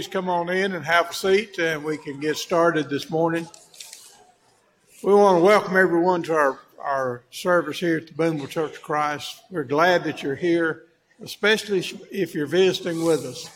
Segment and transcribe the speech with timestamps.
[0.00, 3.46] please come on in and have a seat, and we can get started this morning.
[5.02, 8.80] We want to welcome everyone to our, our service here at the Boonville Church of
[8.80, 9.42] Christ.
[9.50, 10.84] We're glad that you're here,
[11.22, 13.50] especially if you're visiting with us.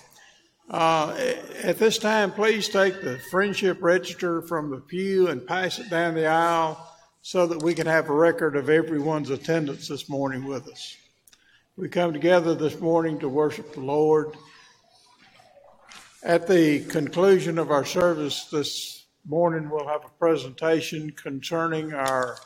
[0.69, 1.17] Uh,
[1.63, 6.13] at this time, please take the friendship register from the pew and pass it down
[6.13, 10.69] the aisle so that we can have a record of everyone's attendance this morning with
[10.69, 10.95] us.
[11.79, 14.37] We come together this morning to worship the Lord.
[16.25, 22.39] At the conclusion of our service this morning, we'll have a presentation concerning our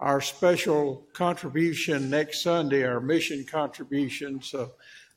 [0.00, 4.40] our special contribution next Sunday, our mission contribution.
[4.40, 4.72] So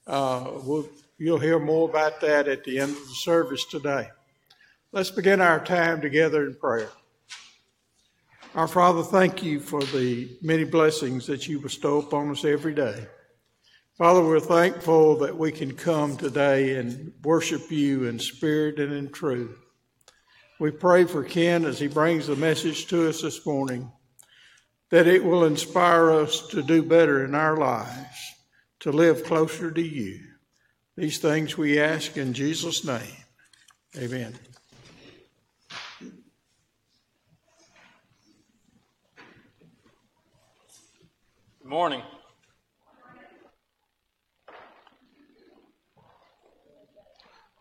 [0.08, 0.90] uh, we'll,
[1.20, 4.10] you'll hear more about that at the end of the service today.
[4.92, 6.90] Let's begin our time together in prayer.
[8.56, 13.08] Our Father, thank you for the many blessings that you bestow upon us every day.
[13.98, 19.10] Father, we're thankful that we can come today and worship you in spirit and in
[19.10, 19.58] truth.
[20.60, 23.92] We pray for Ken as he brings the message to us this morning
[24.92, 28.18] that it will inspire us to do better in our lives,
[28.82, 30.20] to live closer to you.
[30.96, 33.02] These things we ask in Jesus' name.
[33.98, 34.38] Amen.
[41.60, 42.02] Good morning.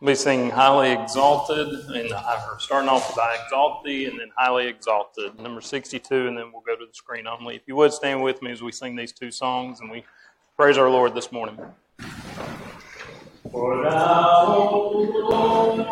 [0.03, 4.67] Be singing Highly Exalted, and uh, starting off with I Exalt Thee, and then Highly
[4.67, 7.55] Exalted, number 62, and then we'll go to the screen only.
[7.55, 10.03] If you would stand with me as we sing these two songs, and we
[10.57, 11.59] praise our Lord this morning.
[13.51, 15.87] For thou, Lord,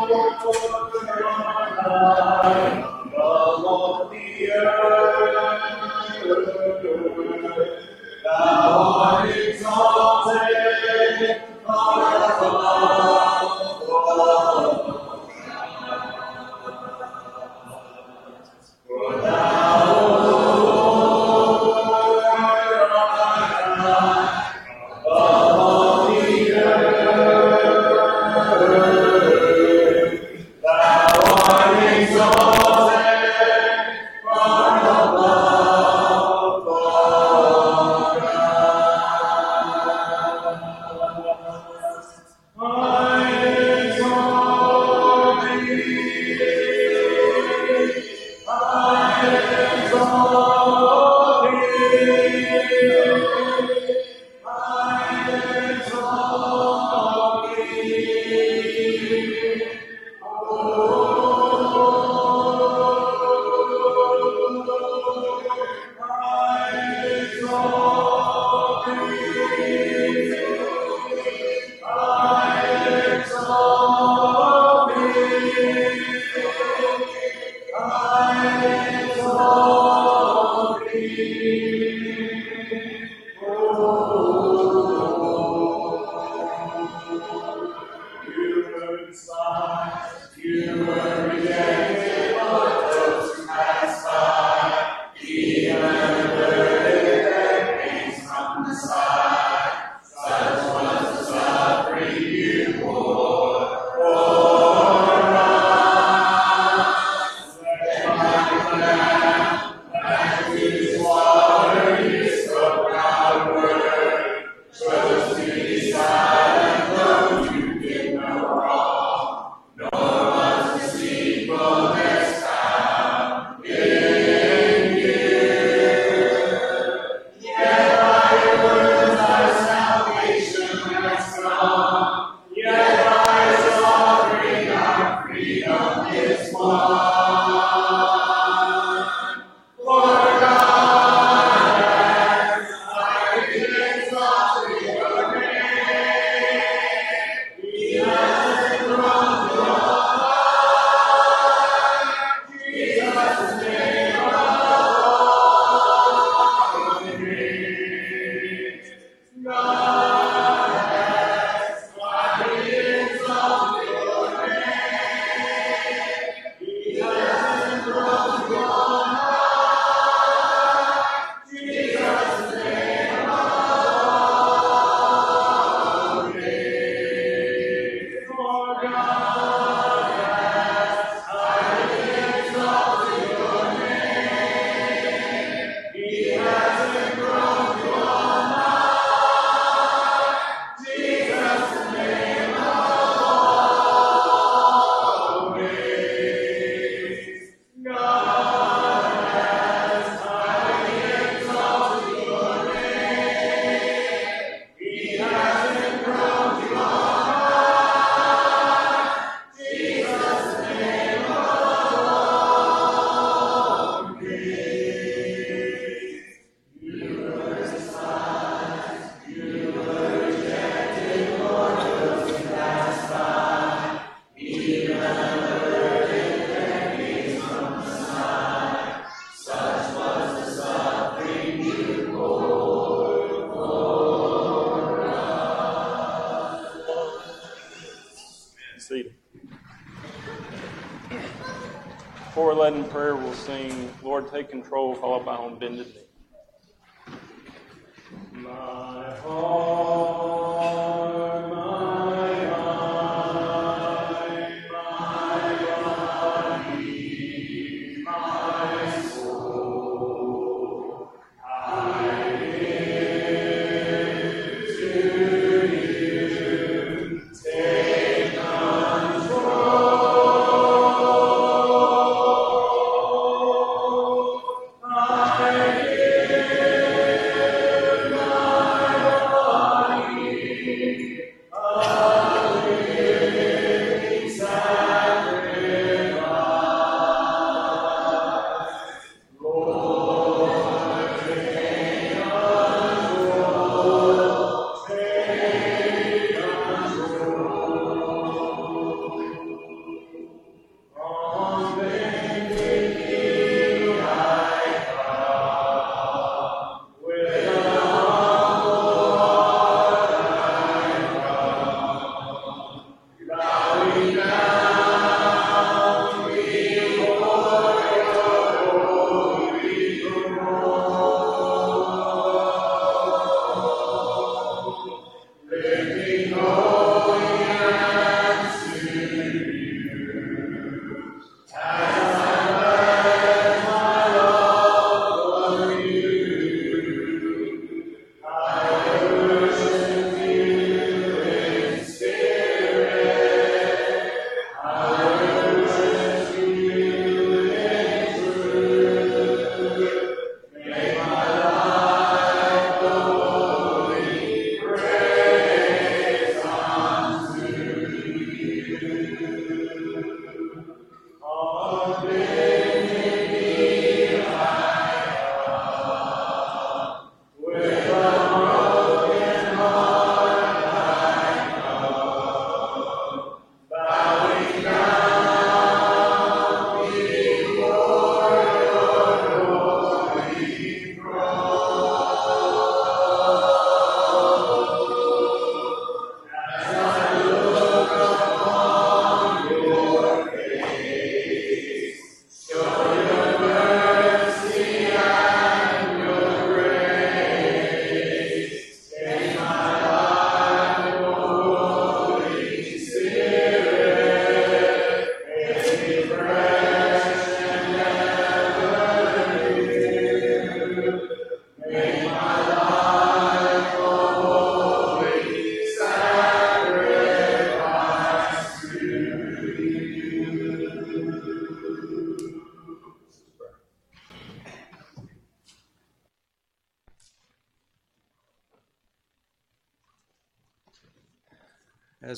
[244.31, 245.98] Take Control, followed by On Bended Knee.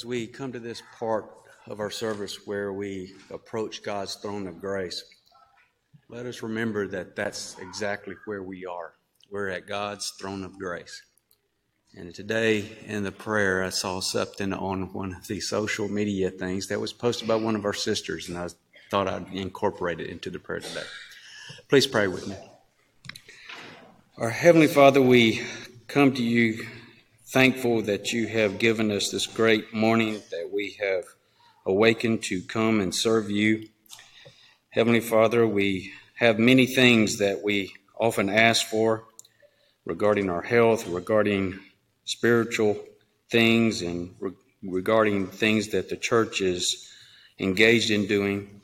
[0.01, 1.29] As we come to this part
[1.67, 5.03] of our service where we approach God's throne of grace,
[6.09, 8.95] let us remember that that's exactly where we are.
[9.29, 11.03] We're at God's throne of grace.
[11.95, 16.65] And today in the prayer, I saw something on one of the social media things
[16.69, 18.47] that was posted by one of our sisters, and I
[18.89, 20.87] thought I'd incorporate it into the prayer today.
[21.69, 22.35] Please pray with me.
[24.17, 25.45] Our Heavenly Father, we
[25.87, 26.65] come to you
[27.31, 31.05] thankful that you have given us this great morning that we have
[31.65, 33.69] awakened to come and serve you.
[34.71, 39.05] Heavenly Father, we have many things that we often ask for
[39.85, 41.57] regarding our health, regarding
[42.03, 42.77] spiritual
[43.29, 46.85] things, and re- regarding things that the church is
[47.39, 48.59] engaged in doing.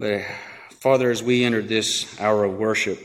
[0.00, 0.22] But
[0.80, 2.98] Father, as we enter this hour of worship,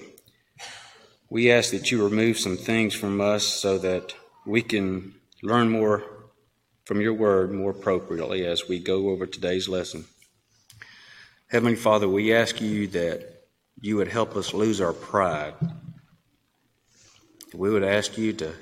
[1.29, 4.15] we ask that you remove some things from us so that
[4.45, 6.03] we can learn more
[6.85, 10.05] from your word more appropriately as we go over today's lesson.
[11.47, 13.45] Heavenly Father, we ask you that
[13.79, 15.53] you would help us lose our pride.
[17.53, 18.53] We would ask you to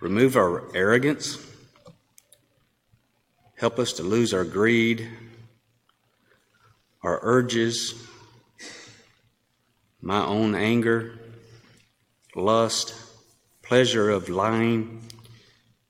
[0.00, 1.38] remove our arrogance,
[3.56, 5.08] help us to lose our greed,
[7.02, 7.94] our urges,
[10.00, 11.18] my own anger,
[12.34, 12.94] lust,
[13.62, 15.02] pleasure of lying,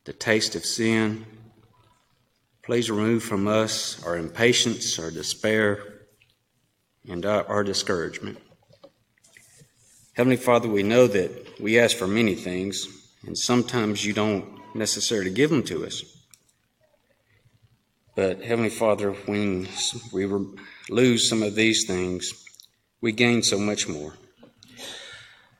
[0.04, 1.24] the taste of sin.
[2.62, 5.82] Please remove from us our impatience, our despair,
[7.08, 8.38] and our, our discouragement.
[10.14, 12.86] Heavenly Father, we know that we ask for many things,
[13.26, 16.04] and sometimes you don't necessarily give them to us.
[18.14, 19.68] But Heavenly Father, when
[20.12, 20.26] we
[20.90, 22.44] lose some of these things,
[23.00, 24.14] we gain so much more.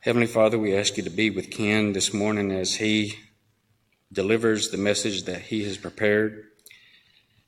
[0.01, 3.15] Heavenly Father, we ask you to be with Ken this morning as he
[4.12, 6.45] delivers the message that he has prepared.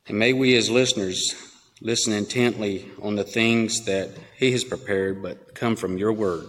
[0.07, 1.35] And may we, as listeners,
[1.81, 6.47] listen intently on the things that he has prepared, but come from your word,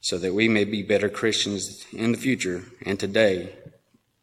[0.00, 3.54] so that we may be better Christians in the future and today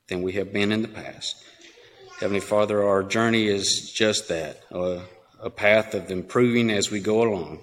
[0.08, 1.44] than we have been in the past.
[2.20, 5.02] Heavenly Father, our journey is just that a,
[5.42, 7.60] a path of improving as we go along.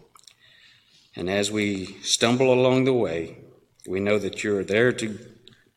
[1.17, 3.39] And as we stumble along the way,
[3.87, 5.19] we know that you're there to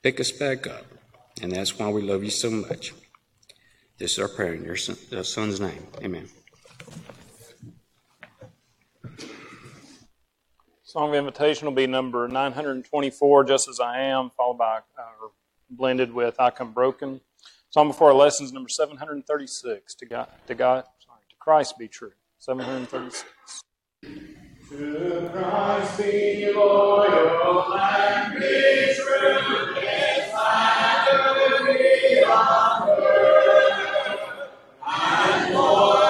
[0.01, 0.85] pick us back up.
[1.41, 2.93] And that's why we love you so much.
[3.97, 5.87] This is our prayer in your son, uh, son's name.
[6.01, 6.29] Amen.
[10.83, 15.29] Song of invitation will be number 924, Just As I Am, followed by, uh,
[15.69, 17.19] blended with I Come Broken.
[17.71, 22.11] Song before our lessons, number 736, to God, to God, sorry, to Christ be true.
[22.37, 23.63] 736.
[24.69, 29.72] To Christ be loyal and be true, yes, I
[32.25, 32.89] on.
[34.87, 36.02] And Lord,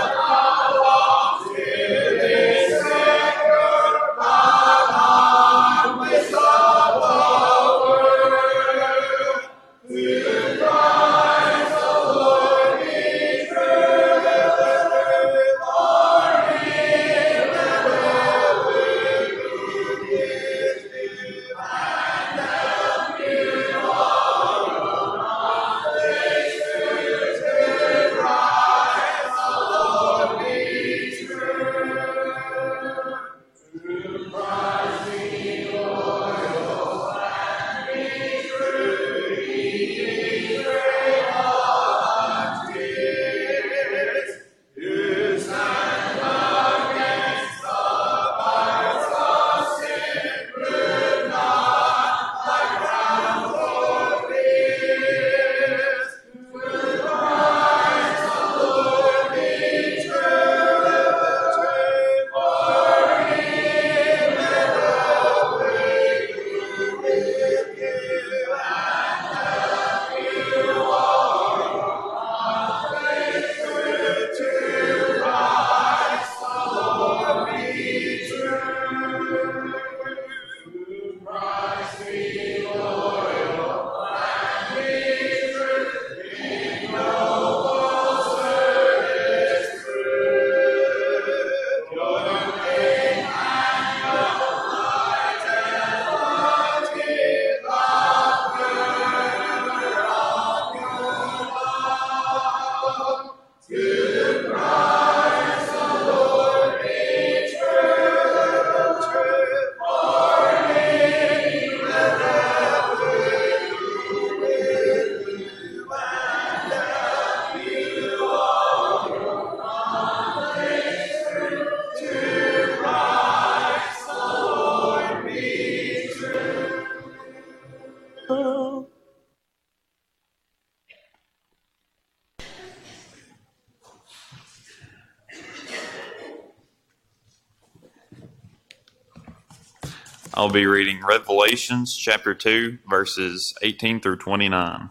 [140.44, 144.90] I'll be reading Revelations chapter 2, verses 18 through 29.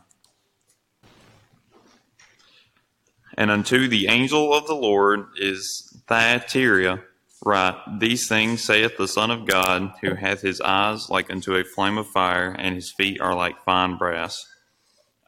[3.37, 7.02] And unto the angel of the Lord is Thyatira
[7.44, 11.64] write, These things saith the Son of God, who hath his eyes like unto a
[11.64, 14.47] flame of fire, and his feet are like fine brass.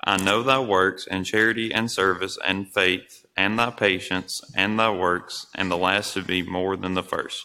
[0.04, 4.88] I know thy works, and charity, and service, and faith, and thy patience, and thy
[4.90, 7.45] works, and the last to be more than the first.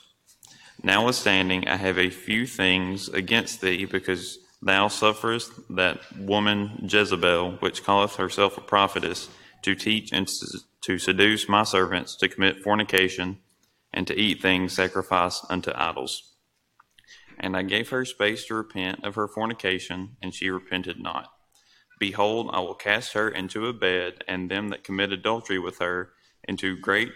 [0.81, 7.83] Notwithstanding, I have a few things against thee, because thou sufferest that woman Jezebel, which
[7.83, 9.29] calleth herself a prophetess,
[9.63, 10.29] to teach and
[10.81, 13.39] to seduce my servants to commit fornication,
[13.91, 16.36] and to eat things sacrificed unto idols.
[17.38, 21.31] And I gave her space to repent of her fornication, and she repented not.
[22.00, 26.13] Behold, I will cast her into a bed, and them that commit adultery with her
[26.48, 27.12] into great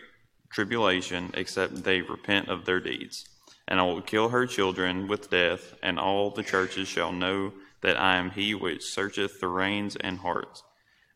[0.52, 3.30] tribulation, except they repent of their deeds.
[3.68, 8.00] And I will kill her children with death, and all the churches shall know that
[8.00, 10.64] I am he which searcheth the reins and hearts.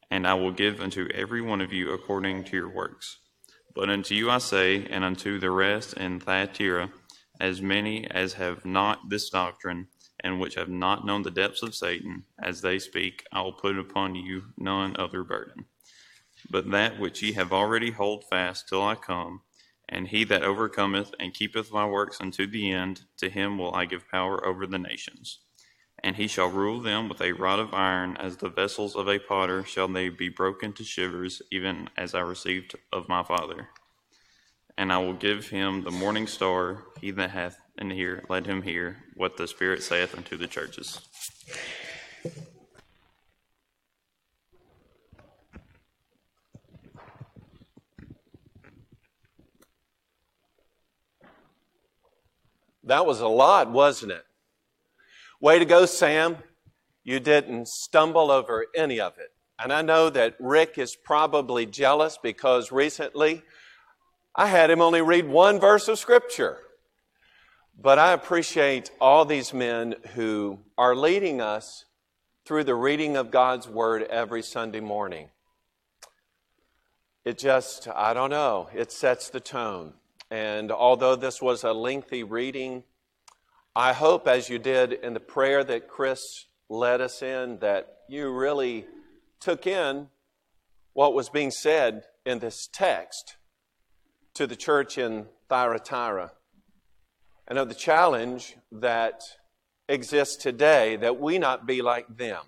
[0.09, 3.17] And I will give unto every one of you according to your works.
[3.75, 6.91] But unto you I say, and unto the rest in Thyatira,
[7.39, 9.87] as many as have not this doctrine,
[10.23, 13.77] and which have not known the depths of Satan, as they speak, I will put
[13.77, 15.65] upon you none other burden.
[16.49, 19.41] But that which ye have already hold fast till I come,
[19.89, 23.85] And he that overcometh and keepeth my works unto the end, to him will I
[23.85, 25.39] give power over the nations.
[26.03, 29.19] And he shall rule them with a rod of iron, as the vessels of a
[29.19, 33.69] potter shall they be broken to shivers, even as I received of my Father.
[34.77, 36.83] And I will give him the morning star.
[37.01, 41.01] He that hath an ear, let him hear what the Spirit saith unto the churches.
[52.87, 54.23] That was a lot, wasn't it?
[55.41, 56.37] Way to go, Sam.
[57.03, 59.29] You didn't stumble over any of it.
[59.59, 63.43] And I know that Rick is probably jealous because recently
[64.35, 66.59] I had him only read one verse of Scripture.
[67.79, 71.85] But I appreciate all these men who are leading us
[72.45, 75.29] through the reading of God's Word every Sunday morning.
[77.25, 79.93] It just, I don't know, it sets the tone.
[80.29, 82.83] And although this was a lengthy reading,
[83.75, 88.31] I hope, as you did in the prayer that Chris led us in, that you
[88.31, 88.85] really
[89.39, 90.07] took in
[90.93, 93.37] what was being said in this text
[94.33, 96.31] to the church in Thyatira
[97.47, 99.21] and of the challenge that
[99.87, 102.41] exists today that we not be like them.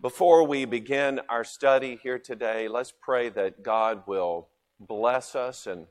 [0.00, 4.48] Before we begin our study here today, let's pray that God will
[4.80, 5.86] bless us and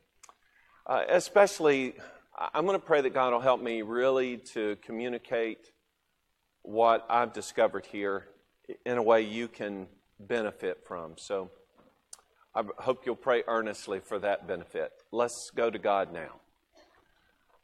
[0.92, 1.94] uh, especially,
[2.54, 5.72] I'm going to pray that God will help me really to communicate
[6.64, 8.28] what I've discovered here
[8.86, 9.88] in a way you can
[10.20, 11.14] benefit from.
[11.16, 11.50] So
[12.54, 14.92] I hope you'll pray earnestly for that benefit.
[15.14, 16.42] Let's go to God now.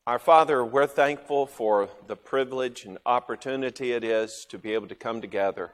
[0.06, 4.96] Our Father, we're thankful for the privilege and opportunity it is to be able to
[4.96, 5.74] come together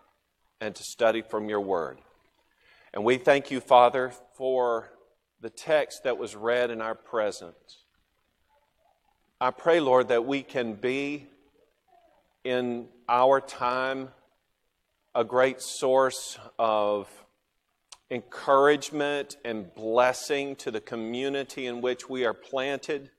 [0.59, 1.99] and to study from your word.
[2.95, 4.89] And we thank you, Father, for
[5.43, 7.83] the text that was read in our presence.
[9.41, 11.27] I pray, Lord, that we can be
[12.45, 14.07] in our time
[15.13, 17.09] a great source of
[18.09, 23.11] encouragement and blessing to the community in which we are planted.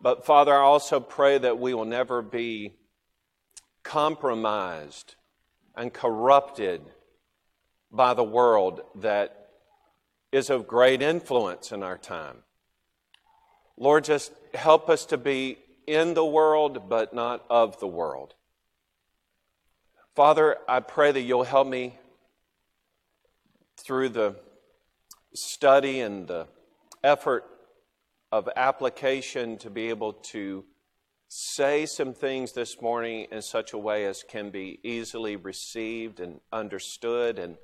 [0.00, 2.72] But Father, I also pray that we will never be
[3.82, 5.16] compromised
[5.76, 6.80] and corrupted
[7.92, 9.45] by the world that
[10.36, 12.36] is of great influence in our time.
[13.78, 18.34] Lord, just help us to be in the world, but not of the world.
[20.14, 21.98] Father, I pray that you'll help me
[23.78, 24.36] through the
[25.34, 26.48] study and the
[27.02, 27.44] effort
[28.30, 30.64] of application to be able to
[31.28, 36.40] say some things this morning in such a way as can be easily received and
[36.52, 37.38] understood.
[37.38, 37.56] And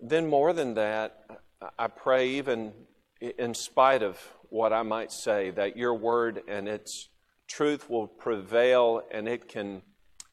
[0.00, 1.43] then, more than that,
[1.78, 2.72] I pray, even
[3.20, 4.18] in spite of
[4.50, 7.08] what I might say, that your word and its
[7.48, 9.82] truth will prevail and it can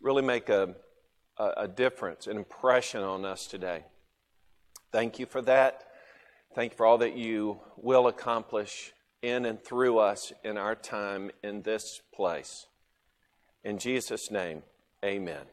[0.02, 0.76] really make a,
[1.38, 3.86] a, difference, an impression on us today.
[4.92, 5.84] Thank you for that.
[6.56, 8.92] Thank you for all that you will accomplish
[9.22, 12.68] in and through us in our time in this place.
[13.64, 14.64] In Jesus' name,
[15.06, 15.46] amen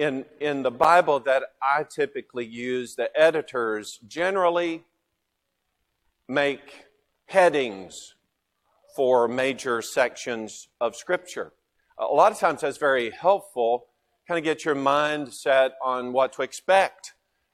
[0.00, 4.82] in, in the Bible that I typically use, the editors generally
[6.26, 6.86] make
[7.26, 8.14] headings
[8.96, 11.52] for major sections of Scripture.
[11.98, 13.88] A lot of times that's very helpful,
[14.26, 17.12] kind of get your mind set on what to expect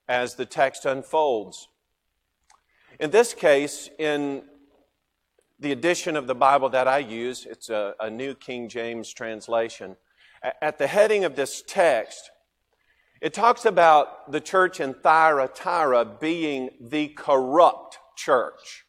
[0.09, 1.68] as the text unfolds.
[3.00, 4.44] In this case, in
[5.59, 9.96] the edition of the Bible that I use, it's a, a New King James translation.
[10.62, 12.30] At the heading of this text,
[13.20, 18.85] it talks about the church in Thyatira being the corrupt church.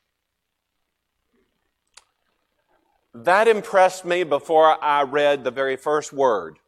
[3.14, 6.60] That impressed me before I read the very first word.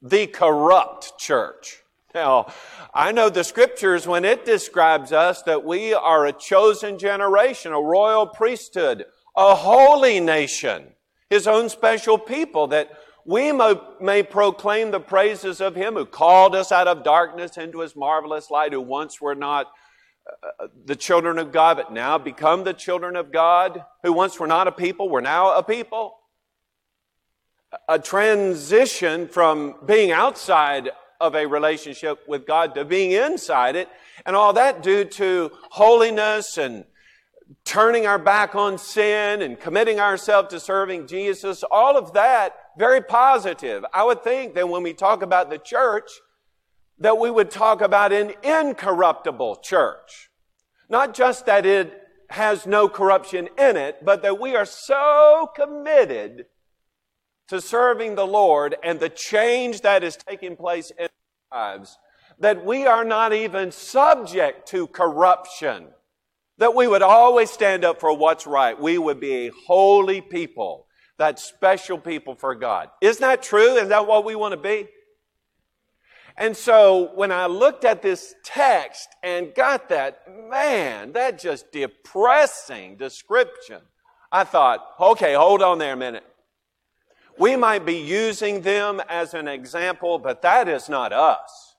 [0.00, 1.82] The corrupt church.
[2.14, 2.52] Now,
[2.94, 7.80] I know the scriptures when it describes us that we are a chosen generation, a
[7.80, 9.04] royal priesthood,
[9.36, 10.86] a holy nation,
[11.28, 12.90] his own special people, that
[13.24, 17.94] we may proclaim the praises of him who called us out of darkness into his
[17.94, 19.66] marvelous light, who once were not
[20.28, 24.46] uh, the children of God, but now become the children of God, who once were
[24.46, 26.16] not a people, were now a people.
[27.88, 33.88] A transition from being outside of a relationship with God to being inside it,
[34.26, 36.84] and all that due to holiness and
[37.64, 43.00] turning our back on sin and committing ourselves to serving Jesus, all of that very
[43.00, 43.84] positive.
[43.92, 46.10] I would think that when we talk about the church,
[46.98, 50.30] that we would talk about an incorruptible church.
[50.88, 56.46] Not just that it has no corruption in it, but that we are so committed
[57.48, 61.08] to serving the Lord and the change that is taking place in
[61.50, 61.98] our lives
[62.40, 65.88] that we are not even subject to corruption.
[66.58, 68.78] That we would always stand up for what's right.
[68.78, 70.86] We would be a holy people,
[71.20, 72.88] that special people for God.
[73.02, 73.76] Isn't that true?
[73.76, 74.88] Is that what we want to be?
[76.38, 82.96] And so when I looked at this text and got that, man, that just depressing
[82.96, 83.82] description,
[84.32, 86.24] I thought, okay, hold on there a minute.
[87.38, 91.76] We might be using them as an example, but that is not us.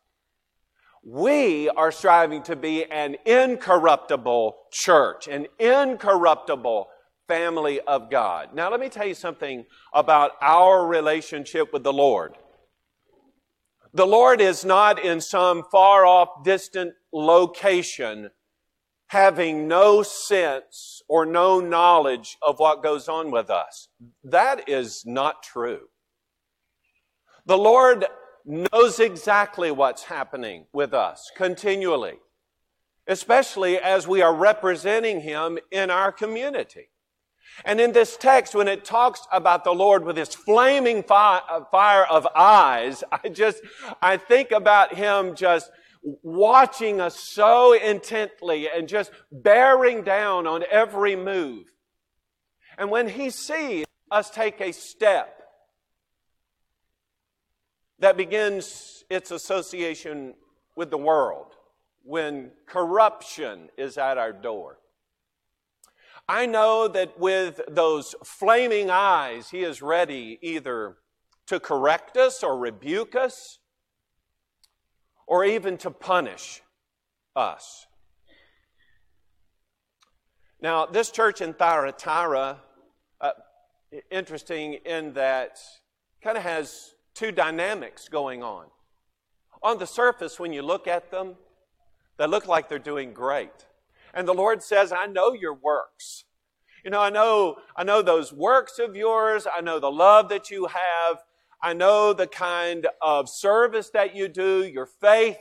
[1.04, 6.90] We are striving to be an incorruptible church, an incorruptible
[7.32, 8.54] family of God.
[8.54, 9.64] Now, let me tell you something
[9.94, 12.34] about our relationship with the Lord.
[13.94, 18.32] The Lord is not in some far off, distant location
[19.08, 23.88] having no sense or no knowledge of what goes on with us.
[24.26, 25.88] That is not true.
[27.46, 28.08] The Lord
[28.46, 32.20] knows exactly what's happening with us continually,
[33.08, 36.91] especially as we are representing Him in our community.
[37.66, 42.06] And in this text, when it talks about the Lord with his flaming uh, fire
[42.06, 43.62] of eyes, I just,
[44.02, 45.72] I think about him just
[46.24, 51.72] watching us so intently and just bearing down on every move.
[52.78, 55.38] And when he sees us take a step
[58.00, 60.34] that begins its association
[60.76, 61.56] with the world,
[62.04, 64.80] when corruption is at our door,
[66.28, 70.98] I know that with those flaming eyes, He is ready either
[71.48, 73.60] to correct us or rebuke us
[75.28, 76.62] or even to punish
[77.36, 77.88] us.
[80.62, 82.60] Now, this church in Thyatira,
[83.20, 83.32] uh,
[84.12, 85.60] interesting in that
[86.24, 88.68] kind of has two dynamics going on.
[89.64, 91.36] On the surface, when you look at them,
[92.18, 93.66] they look like they're doing great.
[94.14, 96.26] And the Lord says, I know your works.
[96.84, 99.46] You know, I know, I know those works of yours.
[99.54, 101.24] I know the love that you have.
[101.62, 105.38] I know the kind of service that you do, your faith.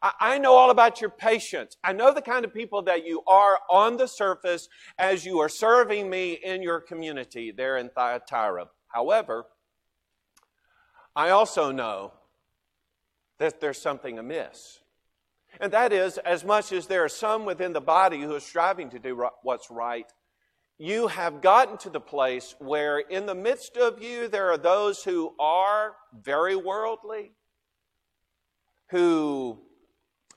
[0.00, 1.76] I, I know all about your patience.
[1.82, 5.48] I know the kind of people that you are on the surface as you are
[5.48, 8.68] serving me in your community there in Thyatira.
[8.88, 9.46] However,
[11.16, 12.12] I also know
[13.38, 14.80] that there's something amiss.
[15.60, 18.90] And that is, as much as there are some within the body who are striving
[18.90, 20.10] to do what's right,
[20.78, 25.02] you have gotten to the place where in the midst of you there are those
[25.02, 27.32] who are very worldly,
[28.90, 29.58] who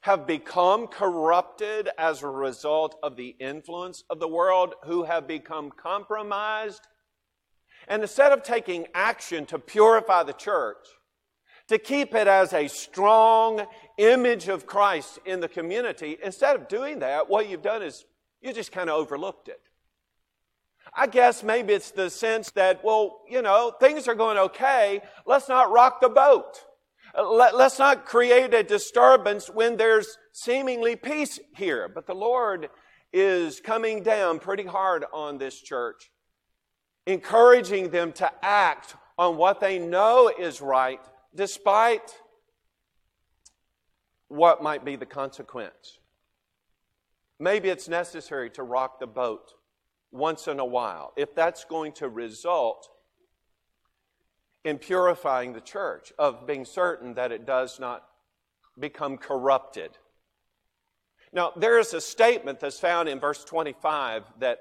[0.02, 5.70] have become corrupted as a result of the influence of the world, who have become
[5.72, 6.88] compromised.
[7.90, 10.88] And instead of taking action to purify the church,
[11.70, 13.66] to keep it as a strong
[13.98, 18.06] image of Christ in the community, instead of doing that, what you've done is
[18.42, 19.62] you just kind of overlooked it.
[20.96, 25.02] I guess maybe it's the sense that, well, you know, things are going okay.
[25.28, 26.66] Let's not rock the boat.
[27.16, 31.88] Let, us not create a disturbance when there's seemingly peace here.
[31.88, 32.70] But the Lord
[33.14, 36.10] is coming down pretty hard on this church,
[37.06, 41.02] encouraging them to act on what they know is right
[41.34, 42.16] despite
[44.28, 46.00] what might be the consequence.
[47.40, 49.54] Maybe it's necessary to rock the boat
[50.12, 52.90] once in a while if that's going to result
[54.66, 58.04] in purifying the church, of being certain that it does not
[58.78, 59.92] become corrupted.
[61.32, 64.60] Now, there is a statement that's found in verse 25 that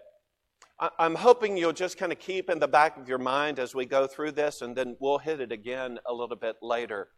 [0.81, 3.85] I'm hoping you'll just kind of keep in the back of your mind as we
[3.85, 7.09] go through this, and then we'll hit it again a little bit later.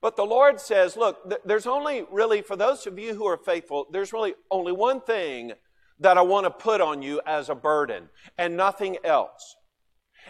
[0.00, 3.86] But the Lord says, look, there's only really, for those of you who are faithful,
[3.90, 5.52] there's really only one thing
[5.98, 9.56] that I want to put on you as a burden, and nothing else.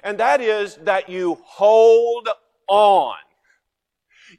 [0.03, 2.29] And that is that you hold
[2.68, 3.16] on.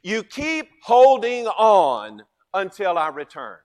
[0.02, 3.58] You keep holding on until I return.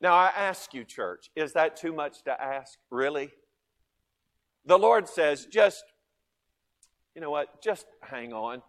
[0.00, 2.78] Now, I ask you, church, is that too much to ask?
[2.90, 3.30] Really?
[4.66, 5.84] The Lord says, just,
[7.14, 8.62] you know what, just hang on.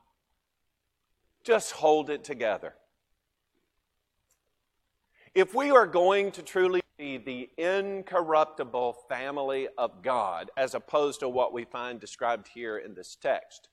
[1.43, 2.73] Just hold it together.
[5.33, 11.29] If we are going to truly be the incorruptible family of God, as opposed to
[11.29, 13.67] what we find described here in this text,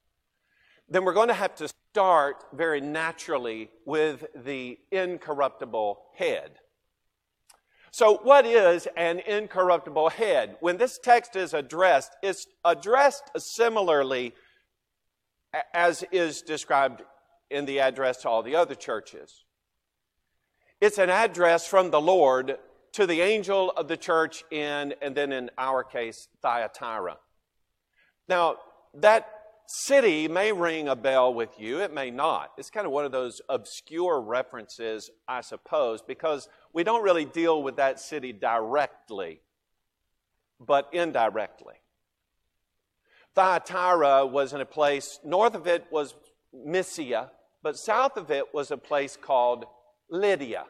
[0.88, 6.59] then we're going to have to start very naturally with the incorruptible head.
[7.92, 10.57] So, what is an incorruptible head?
[10.61, 14.33] When this text is addressed, it's addressed similarly
[15.74, 17.02] as is described
[17.50, 19.44] in the address to all the other churches.
[20.81, 22.57] It's an address from the Lord
[22.92, 27.18] to the angel of the church in, and then in our case, Thyatira.
[28.26, 28.57] Now,
[28.94, 29.28] that
[29.66, 32.52] city may ring a bell with you, it may not.
[32.57, 37.62] It's kind of one of those obscure references, I suppose, because we don't really deal
[37.62, 39.40] with that city directly,
[40.58, 41.74] but indirectly.
[43.35, 46.14] Thyatira was in a place, north of it was
[46.52, 47.30] Mysia,
[47.62, 49.64] but south of it was a place called
[50.11, 50.64] Lydia.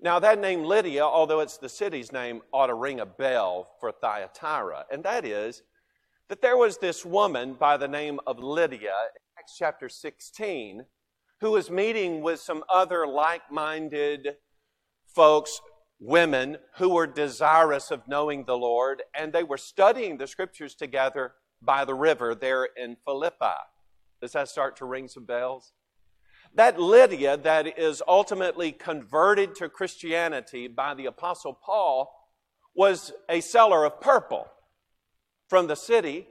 [0.00, 3.90] Now, that name Lydia, although it's the city's name, ought to ring a bell for
[3.90, 5.62] Thyatira, and that is
[6.28, 8.94] that there was this woman by the name of Lydia,
[9.38, 10.84] Acts chapter 16,
[11.40, 14.36] who was meeting with some other like minded
[15.14, 15.60] folks,
[16.00, 21.32] women, who were desirous of knowing the Lord, and they were studying the scriptures together
[21.62, 23.56] by the river there in Philippi.
[24.20, 25.72] Does that start to ring some bells?
[26.54, 32.12] That Lydia, that is ultimately converted to Christianity by the Apostle Paul,
[32.74, 34.46] was a seller of purple
[35.48, 36.28] from the city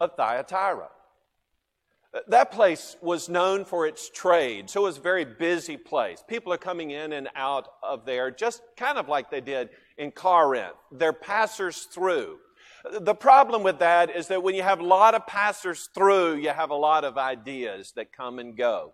[0.00, 0.88] of Thyatira.
[2.28, 6.22] That place was known for its trade, so it was a very busy place.
[6.26, 10.10] People are coming in and out of there just kind of like they did in
[10.12, 10.76] Corinth.
[10.92, 12.38] They're passers through.
[13.00, 16.50] The problem with that is that when you have a lot of passers through, you
[16.50, 18.92] have a lot of ideas that come and go.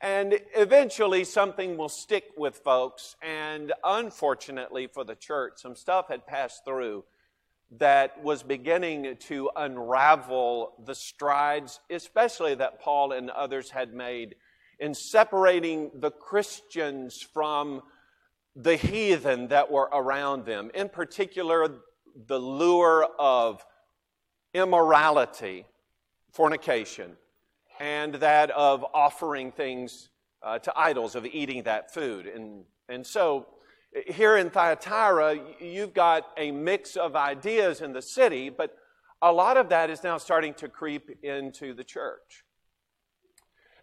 [0.00, 3.16] And eventually something will stick with folks.
[3.22, 7.04] And unfortunately for the church, some stuff had passed through
[7.78, 14.36] that was beginning to unravel the strides, especially that Paul and others had made
[14.78, 17.82] in separating the Christians from
[18.56, 20.70] the heathen that were around them.
[20.74, 21.68] In particular,
[22.26, 23.64] the lure of
[24.52, 25.66] immorality,
[26.32, 27.16] fornication,
[27.80, 30.10] and that of offering things
[30.42, 32.26] uh, to idols, of eating that food.
[32.26, 33.46] And, and so
[34.06, 38.76] here in Thyatira, you've got a mix of ideas in the city, but
[39.22, 42.44] a lot of that is now starting to creep into the church.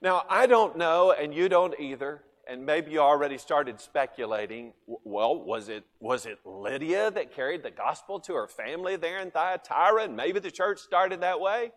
[0.02, 4.74] Now, I don't know, and you don't either, and maybe you already started speculating.
[4.86, 9.32] Well, was it, was it Lydia that carried the gospel to her family there in
[9.32, 11.72] Thyatira, and maybe the church started that way?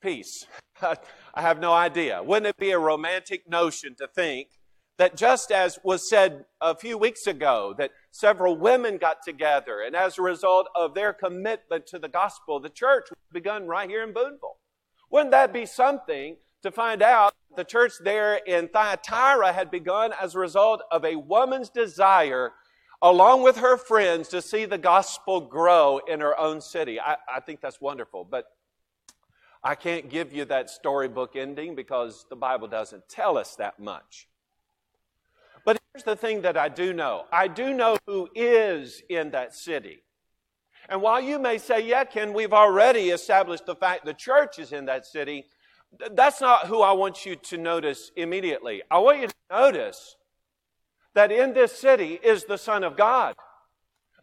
[0.00, 0.46] Peace.
[0.82, 0.96] I
[1.42, 2.22] have no idea.
[2.22, 4.48] Wouldn't it be a romantic notion to think
[5.00, 9.96] that just as was said a few weeks ago, that several women got together, and
[9.96, 14.12] as a result of their commitment to the gospel, the church begun right here in
[14.12, 14.58] Boonville.
[15.10, 20.34] Wouldn't that be something to find out the church there in Thyatira had begun as
[20.34, 22.52] a result of a woman's desire,
[23.00, 27.00] along with her friends, to see the gospel grow in her own city?
[27.00, 28.44] I, I think that's wonderful, but
[29.64, 34.26] I can't give you that storybook ending because the Bible doesn't tell us that much.
[35.64, 39.54] But here's the thing that I do know I do know who is in that
[39.54, 40.02] city.
[40.88, 44.72] And while you may say, yeah, Ken, we've already established the fact the church is
[44.72, 45.46] in that city,
[46.12, 48.82] that's not who I want you to notice immediately.
[48.90, 50.16] I want you to notice
[51.14, 53.34] that in this city is the Son of God.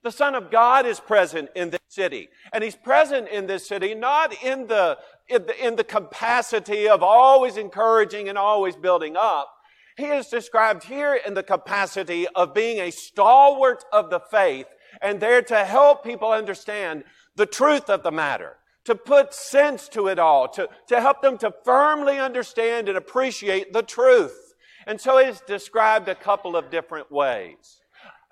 [0.03, 2.29] The Son of God is present in this city.
[2.53, 4.97] And He's present in this city not in the,
[5.27, 9.51] in the, in the capacity of always encouraging and always building up,
[9.97, 14.67] he is described here in the capacity of being a stalwart of the faith
[15.01, 17.03] and there to help people understand
[17.35, 21.37] the truth of the matter, to put sense to it all, to, to help them
[21.39, 24.53] to firmly understand and appreciate the truth.
[24.85, 27.81] And so he's described a couple of different ways.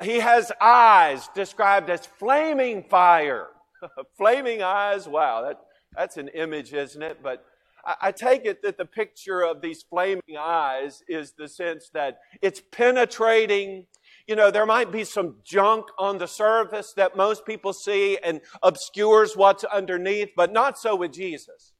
[0.03, 3.47] He has eyes described as flaming fire.
[4.17, 5.59] flaming eyes, wow, that,
[5.95, 7.23] that's an image, isn't it?
[7.23, 7.43] But
[7.85, 12.61] I take it that the picture of these flaming eyes is the sense that it's
[12.71, 13.85] penetrating.
[14.27, 18.41] You know, there might be some junk on the surface that most people see and
[18.63, 21.73] obscures what's underneath, but not so with Jesus.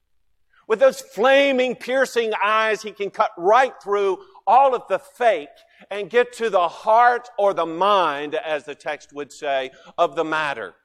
[0.67, 5.49] With those flaming, piercing eyes, he can cut right through all of the fake
[5.89, 10.23] and get to the heart or the mind, as the text would say, of the
[10.23, 10.75] matter.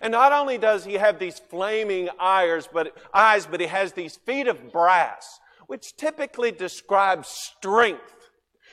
[0.00, 4.16] And not only does he have these flaming eyes, but, eyes, but he has these
[4.16, 8.30] feet of brass, which typically describes strength.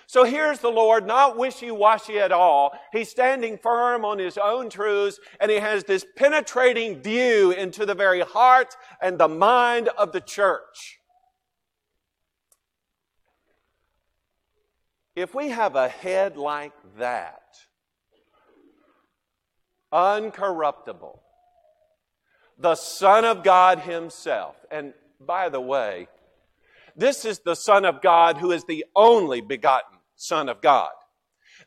[0.08, 2.72] So here's the Lord, not wishy-washy at all.
[2.92, 7.94] He's standing firm on his own truths, and he has this penetrating view into the
[7.94, 11.00] very heart and the mind of the church.
[15.20, 17.44] if we have a head like that,
[19.94, 21.20] uncorruptible,
[22.58, 26.08] the Son of God Himself, and by the way,
[26.96, 30.92] this is the Son of God who is the only begotten Son of God.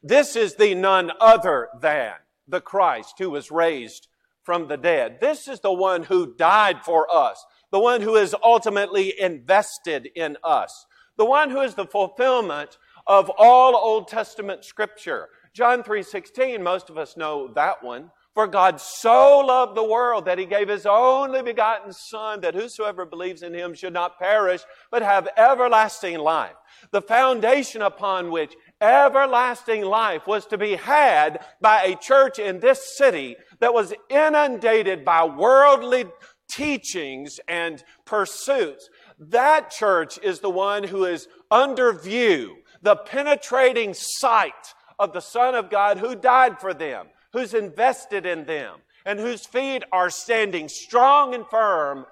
[0.02, 2.12] This is the none other than
[2.48, 4.08] the Christ who was raised
[4.42, 5.18] from the dead.
[5.20, 10.37] This is the one who died for us, the one who is ultimately invested in
[10.42, 15.28] us, the one who is the fulfillment of all Old Testament scripture.
[15.54, 18.10] John 3:16, most of us know that one.
[18.34, 23.04] For God so loved the world that he gave his only begotten Son, that whosoever
[23.04, 26.56] believes in him should not perish, but have everlasting life.
[26.92, 32.96] The foundation upon which everlasting life was to be had by a church in this
[32.96, 36.06] city that was inundated by worldly
[36.50, 38.88] teachings and pursuits.
[39.18, 45.54] That church is the one who is under view, the penetrating sight of the Son
[45.54, 50.68] of God who died for them who's invested in them, and whose feet are standing
[50.68, 52.06] strong and firm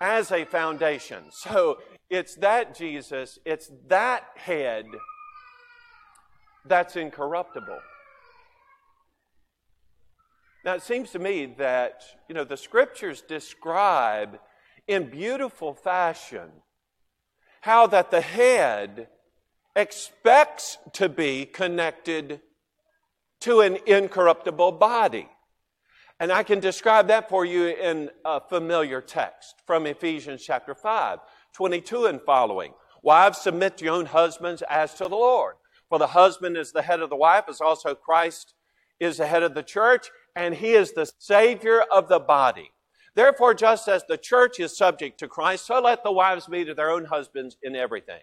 [0.00, 1.24] as a foundation.
[1.30, 1.78] So
[2.10, 4.86] it's that Jesus, it's that head
[6.66, 7.78] that's incorruptible.
[10.64, 14.38] Now, it seems to me that, you know, the scriptures describe
[14.86, 16.48] in beautiful fashion
[17.62, 19.08] how that the head
[19.76, 22.40] expects to be connected
[23.40, 25.28] to an incorruptible body.
[26.20, 31.18] And I can describe that for you in a familiar text from Ephesians chapter 5,
[31.54, 32.72] 22 and following.
[33.02, 35.56] Wives, submit to your own husbands as to the Lord.
[35.88, 38.54] For the husband is the head of the wife, as also Christ
[39.00, 42.70] is the head of the church, and he is the Savior of the body.
[43.14, 46.74] Therefore, just as the church is subject to Christ, so let the wives be to
[46.74, 48.22] their own husbands in everything.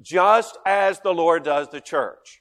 [0.00, 2.40] just as the Lord does the church.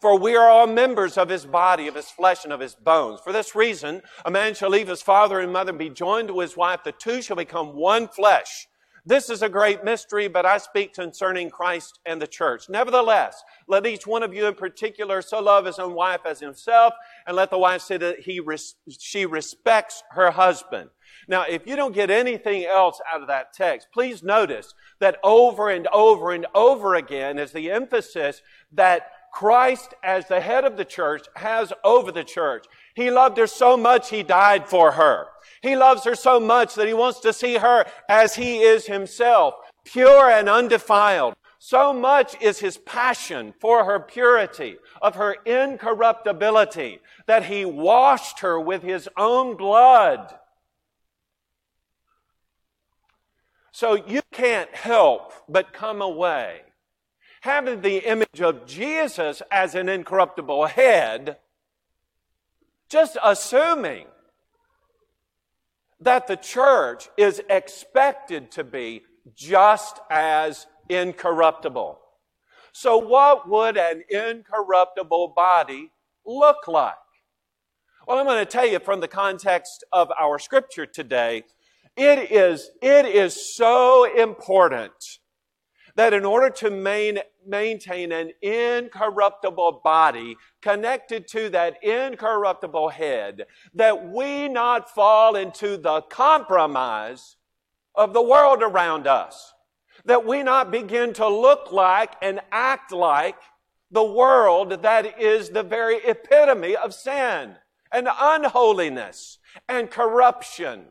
[0.00, 3.20] For we are all members of his body, of his flesh, and of his bones.
[3.22, 6.40] For this reason, a man shall leave his father and mother and be joined to
[6.40, 6.80] his wife.
[6.84, 8.66] The two shall become one flesh.
[9.06, 12.68] This is a great mystery, but I speak concerning Christ and the church.
[12.68, 16.94] Nevertheless, let each one of you in particular so love his own wife as himself,
[17.26, 20.90] and let the wife say that he res- she respects her husband.
[21.28, 25.70] Now, if you don't get anything else out of that text, please notice that over
[25.70, 28.42] and over and over again is the emphasis
[28.72, 32.66] that Christ, as the head of the church, has over the church.
[33.00, 35.28] He loved her so much, he died for her.
[35.62, 39.54] He loves her so much that he wants to see her as he is himself,
[39.84, 41.34] pure and undefiled.
[41.58, 48.58] So much is his passion for her purity, of her incorruptibility, that he washed her
[48.58, 50.34] with his own blood.
[53.72, 56.62] So you can't help but come away
[57.40, 61.38] having the image of Jesus as an incorruptible head,
[62.90, 64.06] just assuming
[66.00, 69.02] that the church is expected to be
[69.34, 71.98] just as incorruptible.
[72.72, 75.90] So, what would an incorruptible body
[76.24, 76.94] look like?
[78.06, 81.44] Well, I'm going to tell you from the context of our scripture today,
[81.96, 84.92] it is, it is so important
[85.96, 94.08] that in order to main, maintain an incorruptible body connected to that incorruptible head, that
[94.10, 97.36] we not fall into the compromise
[97.94, 99.52] of the world around us,
[100.04, 103.36] that we not begin to look like and act like
[103.90, 107.56] the world that is the very epitome of sin
[107.92, 109.38] and unholiness
[109.68, 110.86] and corruption.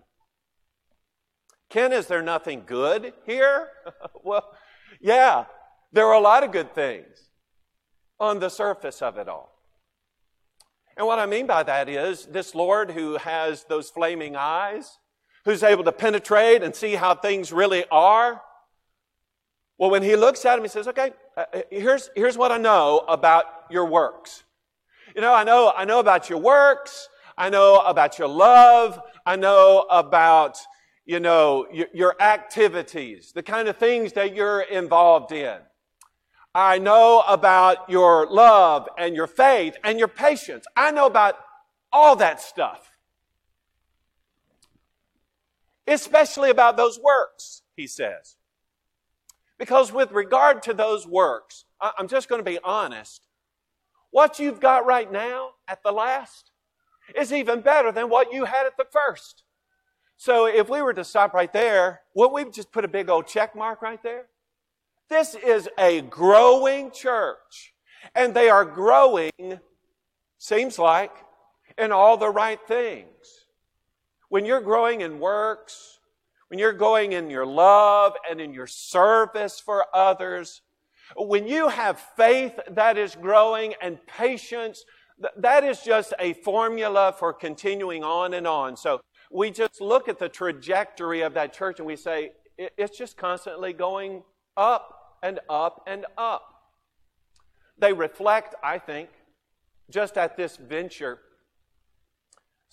[1.70, 3.70] Ken, is there nothing good here?
[4.24, 4.52] well,
[5.00, 5.45] yeah,
[5.92, 7.30] there are a lot of good things
[8.20, 9.56] on the surface of it all.
[10.98, 14.98] And what I mean by that is this Lord who has those flaming eyes,
[15.46, 18.42] who's able to penetrate and see how things really are.
[19.78, 23.06] Well, when he looks at him, he says, okay, uh, here's, here's what I know
[23.08, 24.44] about your works.
[25.16, 27.08] You know, I know, I know about your works.
[27.38, 29.00] I know about your love.
[29.26, 30.58] I know about
[31.10, 35.58] you know, your, your activities, the kind of things that you're involved in.
[36.54, 40.66] I know about your love and your faith and your patience.
[40.76, 41.36] I know about
[41.91, 42.91] all that stuff.
[45.88, 48.36] Especially about those works, he says.
[49.58, 53.28] Because with regard to those works, I'm just going to be honest.
[54.12, 56.52] What you've got right now at the last
[57.16, 59.43] is even better than what you had at the first.
[60.18, 63.28] So if we were to stop right there, wouldn't we just put a big old
[63.28, 64.26] check mark right there?
[65.10, 67.74] This is a growing church.
[68.16, 69.60] And they are growing,
[70.38, 71.12] seems like,
[71.78, 73.07] in all the right things.
[74.30, 75.99] When you're growing in works,
[76.49, 80.62] when you're going in your love and in your service for others,
[81.16, 84.84] when you have faith that is growing and patience,
[85.38, 88.78] that is just a formula for continuing on and on.
[88.78, 89.01] So
[89.32, 93.74] we just look at the trajectory of that church and we say, it's just constantly
[93.74, 94.24] going
[94.55, 96.54] up and up and up.
[97.78, 99.10] They reflect, I think,
[99.90, 101.20] just at this venture,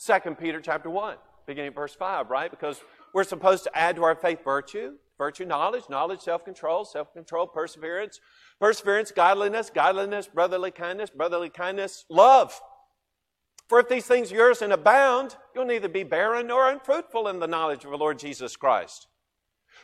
[0.04, 1.16] 2 Peter chapter 1,
[1.46, 2.50] beginning verse 5, right?
[2.50, 2.80] Because
[3.14, 7.46] we're supposed to add to our faith virtue, virtue, knowledge, knowledge, self control, self control,
[7.46, 8.20] perseverance,
[8.60, 12.60] perseverance, godliness, godliness, brotherly kindness, brotherly kindness, love.
[13.68, 17.40] For if these things are yours and abound, you'll neither be barren nor unfruitful in
[17.40, 19.08] the knowledge of the Lord Jesus Christ.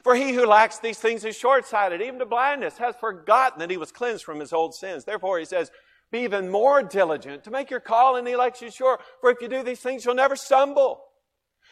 [0.03, 3.71] For he who lacks these things is short sighted, even to blindness, has forgotten that
[3.71, 5.05] he was cleansed from his old sins.
[5.05, 5.71] Therefore, he says,
[6.11, 8.99] Be even more diligent to make your call and election sure.
[9.21, 11.05] For if you do these things, you'll never stumble.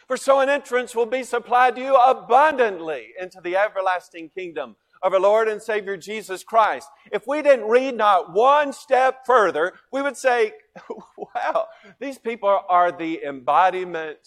[0.07, 5.13] For so an entrance will be supplied to you abundantly into the everlasting kingdom of
[5.13, 6.87] our Lord and Savior Jesus Christ.
[7.11, 10.53] If we didn't read not one step further, we would say,
[11.17, 11.67] wow,
[11.99, 14.19] these people are the embodiment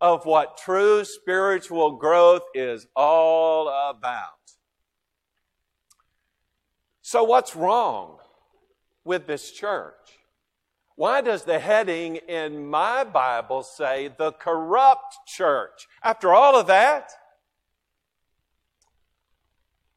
[0.00, 4.30] of what true spiritual growth is all about.
[7.02, 8.18] So what's wrong
[9.04, 9.94] with this church?
[10.96, 15.86] Why does the heading in my Bible say the corrupt church?
[16.02, 17.10] After all of that,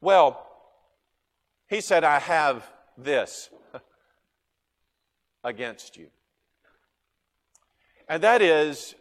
[0.01, 0.45] well,
[1.67, 3.49] he said, I have this
[5.43, 6.07] against you.
[8.07, 8.95] And that is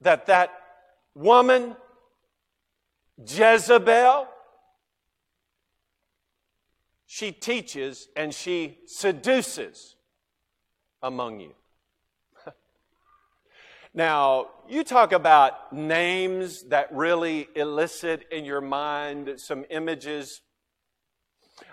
[0.00, 0.50] that that
[1.14, 1.76] woman,
[3.18, 4.28] Jezebel,
[7.06, 9.96] she teaches and she seduces
[11.02, 11.52] among you.
[13.94, 20.40] now, you talk about names that really elicit in your mind some images.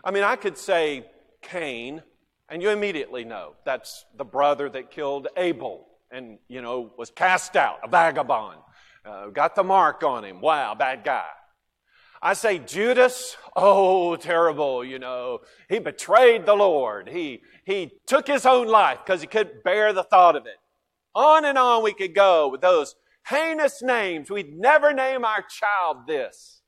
[0.03, 1.07] I mean, I could say
[1.41, 2.03] Cain,
[2.47, 7.55] and you immediately know that's the brother that killed Abel and, you know, was cast
[7.55, 8.59] out, a vagabond.
[9.05, 10.41] Uh, got the mark on him.
[10.41, 11.25] Wow, bad guy.
[12.21, 15.39] I say Judas, oh, terrible, you know.
[15.69, 17.09] He betrayed the Lord.
[17.09, 20.57] He, he took his own life because he couldn't bear the thought of it.
[21.15, 22.95] On and on we could go with those
[23.27, 24.29] heinous names.
[24.29, 26.61] We'd never name our child this.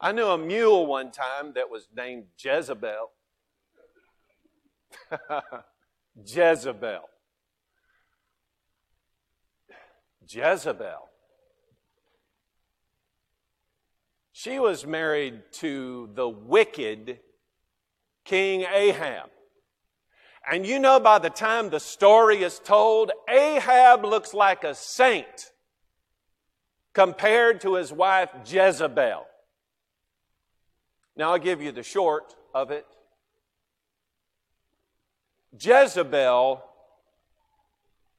[0.00, 3.10] I knew a mule one time that was named Jezebel.
[6.26, 7.02] Jezebel.
[10.28, 11.08] Jezebel.
[14.32, 17.18] She was married to the wicked
[18.24, 19.30] King Ahab.
[20.50, 25.50] And you know, by the time the story is told, Ahab looks like a saint
[26.92, 29.26] compared to his wife Jezebel.
[31.16, 32.86] Now, I'll give you the short of it.
[35.60, 36.62] Jezebel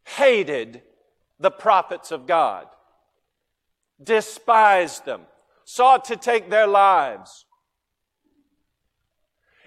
[0.03, 0.81] hated
[1.39, 2.67] the prophets of God,
[4.01, 5.21] despised them,
[5.63, 7.45] sought to take their lives.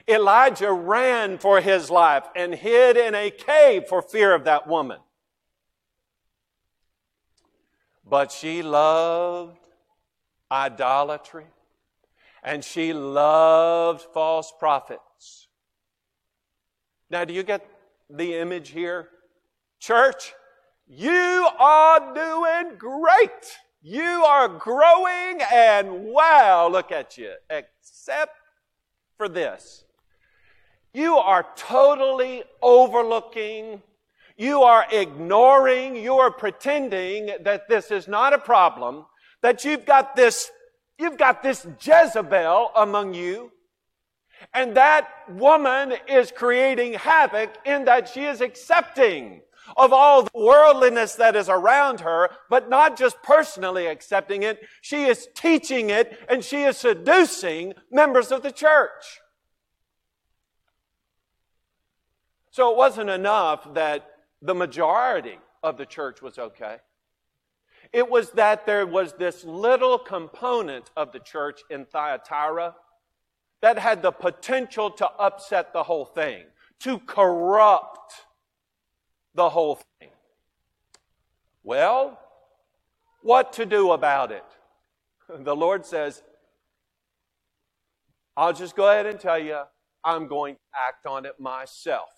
[0.09, 4.99] Elijah ran for his life and hid in a cave for fear of that woman.
[8.05, 9.59] But she loved
[10.51, 11.47] idolatry
[12.43, 15.49] and she loved false prophets.
[17.09, 17.67] Now, do you get
[18.11, 19.09] the image here?
[19.79, 20.35] Church,
[20.87, 23.59] you are doing great.
[23.83, 27.33] You are growing, and wow, look at you.
[27.51, 28.37] Except
[29.17, 29.85] for this.
[30.95, 33.83] You are totally overlooking,
[34.37, 39.07] you are ignoring, you are pretending that this is not a problem,
[39.41, 40.51] that you've got this,
[40.99, 43.53] you've got this Jezebel among you,
[44.53, 49.41] and that woman is creating havoc in that she is accepting
[49.77, 54.61] of all the worldliness that is around her, but not just personally accepting it.
[54.81, 59.21] She is teaching it and she is seducing members of the church.
[62.51, 64.07] So it wasn't enough that
[64.43, 66.77] the majority of the church was okay.
[67.93, 72.75] It was that there was this little component of the church in Thyatira
[73.61, 76.45] that had the potential to upset the whole thing,
[76.81, 78.13] to corrupt
[79.35, 80.11] the whole thing.
[81.63, 82.19] Well,
[83.23, 84.45] what to do about it?
[85.45, 86.23] The Lord says,
[88.37, 89.63] I'll just go ahead and tell you,
[90.05, 92.11] I'm going to act on it myself.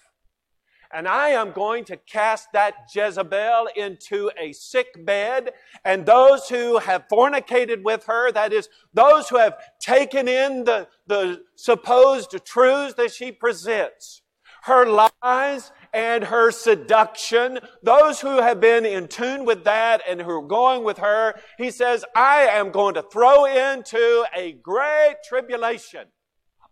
[0.93, 5.51] And I am going to cast that Jezebel into a sick bed,
[5.85, 10.87] and those who have fornicated with her, that is, those who have taken in the,
[11.07, 14.23] the supposed truths that she presents,
[14.65, 20.31] her lies and her seduction, those who have been in tune with that and who
[20.31, 26.09] are going with her, he says, I am going to throw into a great tribulation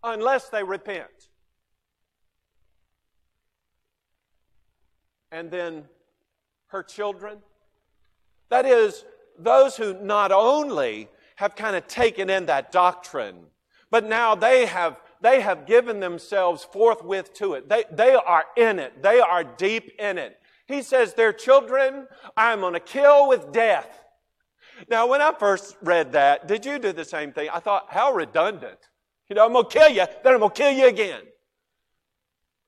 [0.03, 1.07] unless they repent.
[5.31, 5.85] And then
[6.67, 7.37] her children.
[8.49, 9.05] That is,
[9.39, 11.07] those who not only
[11.37, 13.45] have kind of taken in that doctrine,
[13.89, 17.69] but now they have they have given themselves forthwith to it.
[17.69, 19.01] They, they are in it.
[19.01, 20.37] They are deep in it.
[20.67, 24.03] He says, their children, I'm going to kill with death.
[24.89, 27.47] Now, when I first read that, did you do the same thing?
[27.53, 28.77] I thought, how redundant.
[29.29, 31.21] You know, I'm going to kill you, then I'm going to kill you again.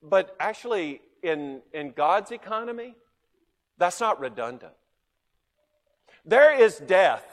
[0.02, 2.96] But actually, in, in God's economy,
[3.78, 4.74] that's not redundant.
[6.24, 7.26] There is death.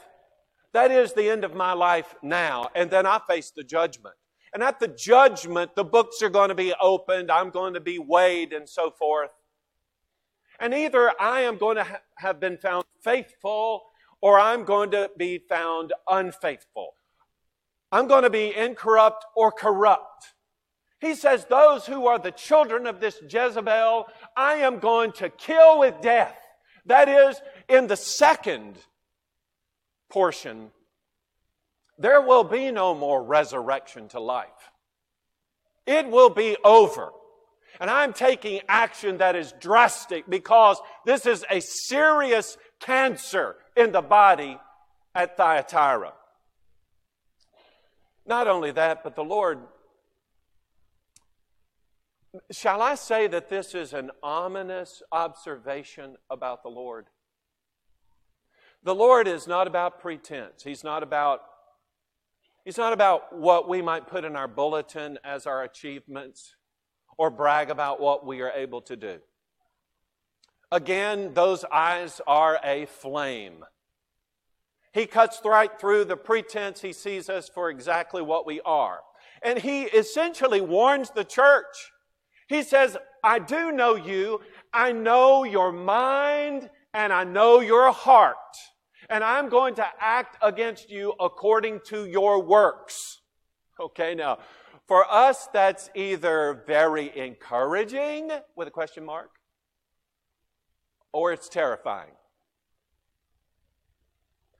[0.73, 4.15] That is the end of my life now, and then I face the judgment.
[4.53, 7.97] And at the judgment, the books are going to be opened, I'm going to be
[7.97, 9.31] weighed, and so forth.
[10.59, 13.83] And either I am going to ha- have been found faithful
[14.21, 16.93] or I'm going to be found unfaithful.
[17.91, 20.33] I'm going to be incorrupt or corrupt.
[21.01, 24.05] He says, Those who are the children of this Jezebel,
[24.37, 26.37] I am going to kill with death.
[26.85, 28.77] That is, in the second
[30.09, 30.71] portion
[32.03, 34.49] there will be no more resurrection to life.
[35.87, 37.11] It will be over.
[37.79, 44.01] And I'm taking action that is drastic because this is a serious cancer in the
[44.01, 44.59] body
[45.15, 46.11] at Thyatira.
[48.25, 49.59] Not only that, but the Lord,
[52.51, 57.05] shall I say that this is an ominous observation about the Lord?
[58.83, 60.63] The Lord is not about pretense.
[60.63, 61.43] He's not about
[62.65, 66.55] He's not about what we might put in our bulletin as our achievements
[67.17, 69.19] or brag about what we are able to do.
[70.71, 73.65] Again, those eyes are a flame.
[74.93, 76.81] He cuts right through the pretense.
[76.81, 79.01] He sees us for exactly what we are.
[79.41, 81.91] And he essentially warns the church.
[82.47, 84.41] He says, I do know you.
[84.73, 88.37] I know your mind and I know your heart
[89.09, 93.21] and I'm going to act against you according to your works.
[93.79, 94.39] Okay, now,
[94.87, 99.31] for us, that's either very encouraging, with a question mark,
[101.11, 102.11] or it's terrifying.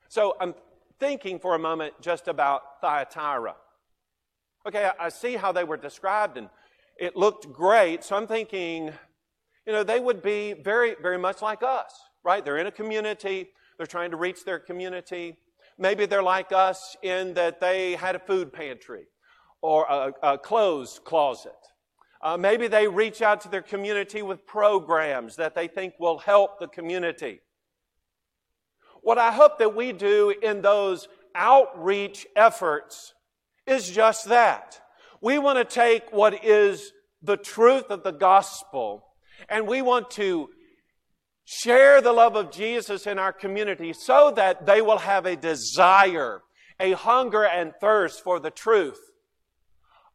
[0.07, 0.53] So I'm
[0.99, 3.55] thinking for a moment just about Thyatira.
[4.65, 6.49] Okay, I see how they were described and
[6.97, 8.93] it looked great, so I'm thinking,
[9.65, 12.45] you know, they would be very, very much like us, right?
[12.45, 13.49] They're in a community,
[13.83, 15.35] they're trying to reach their community.
[15.77, 19.07] Maybe they're like us in that they had a food pantry
[19.61, 21.51] or a, a clothes closet.
[22.21, 26.61] Uh, maybe they reach out to their community with programs that they think will help
[26.61, 27.41] the community.
[29.01, 33.13] What I hope that we do in those outreach efforts
[33.67, 34.79] is just that.
[35.19, 39.03] We want to take what is the truth of the gospel
[39.49, 40.51] and we want to
[41.45, 46.41] Share the love of Jesus in our community so that they will have a desire,
[46.79, 48.99] a hunger and thirst for the truth.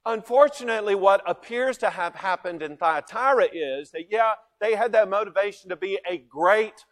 [0.07, 5.69] Unfortunately, what appears to have happened in Thyatira is that, yeah, they had that motivation
[5.69, 6.85] to be a great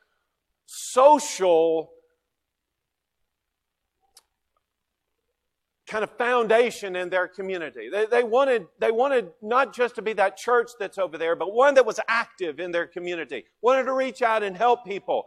[0.67, 1.91] social
[5.87, 7.89] kind of foundation in their community.
[7.91, 11.53] They, they, wanted, they wanted not just to be that church that's over there, but
[11.53, 15.27] one that was active in their community, wanted to reach out and help people.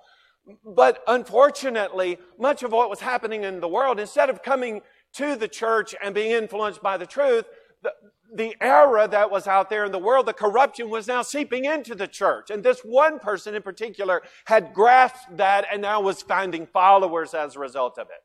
[0.66, 4.82] But unfortunately, much of what was happening in the world, instead of coming
[5.14, 7.46] to the church and being influenced by the truth,
[7.82, 7.94] the,
[8.34, 11.96] the era that was out there in the world, the corruption was now seeping into
[11.96, 12.50] the church.
[12.50, 17.56] And this one person in particular had grasped that and now was finding followers as
[17.56, 18.22] a result of it.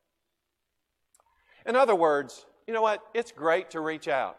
[1.66, 3.02] In other words, you know what?
[3.14, 4.38] It's great to reach out.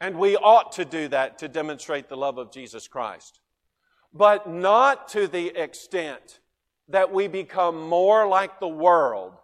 [0.00, 3.40] And we ought to do that to demonstrate the love of Jesus Christ.
[4.14, 6.40] But not to the extent
[6.88, 9.34] that we become more like the world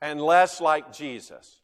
[0.00, 1.60] and less like Jesus.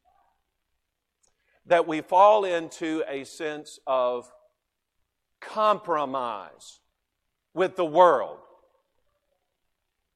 [1.67, 4.31] That we fall into a sense of
[5.41, 6.81] compromise
[7.55, 8.39] with the world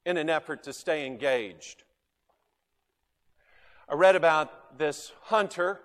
[0.05, 1.84] in an effort to stay engaged.
[3.89, 5.81] I read about this hunter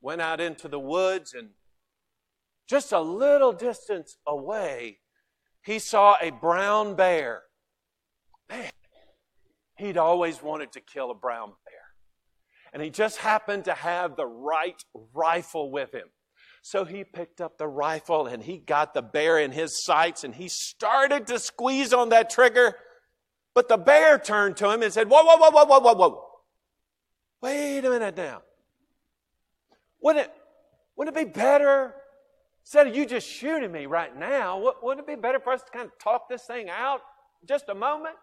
[0.00, 1.50] went out into the woods and
[2.68, 4.98] just a little distance away
[5.64, 7.42] he saw a brown bear.
[8.50, 8.70] Man,
[9.76, 11.74] he'd always wanted to kill a brown bear.
[12.72, 14.82] And he just happened to have the right
[15.14, 16.08] rifle with him.
[16.60, 20.34] So he picked up the rifle and he got the bear in his sights and
[20.34, 22.74] he started to squeeze on that trigger.
[23.54, 26.33] But the bear turned to him and said, Whoa, whoa, whoa, whoa, whoa, whoa, whoa.
[27.44, 28.40] Wait a minute now.
[30.00, 30.32] Wouldn't it,
[30.96, 31.94] wouldn't it be better,
[32.62, 35.70] instead of you just shooting me right now, wouldn't it be better for us to
[35.70, 37.02] kind of talk this thing out
[37.46, 38.14] just a moment?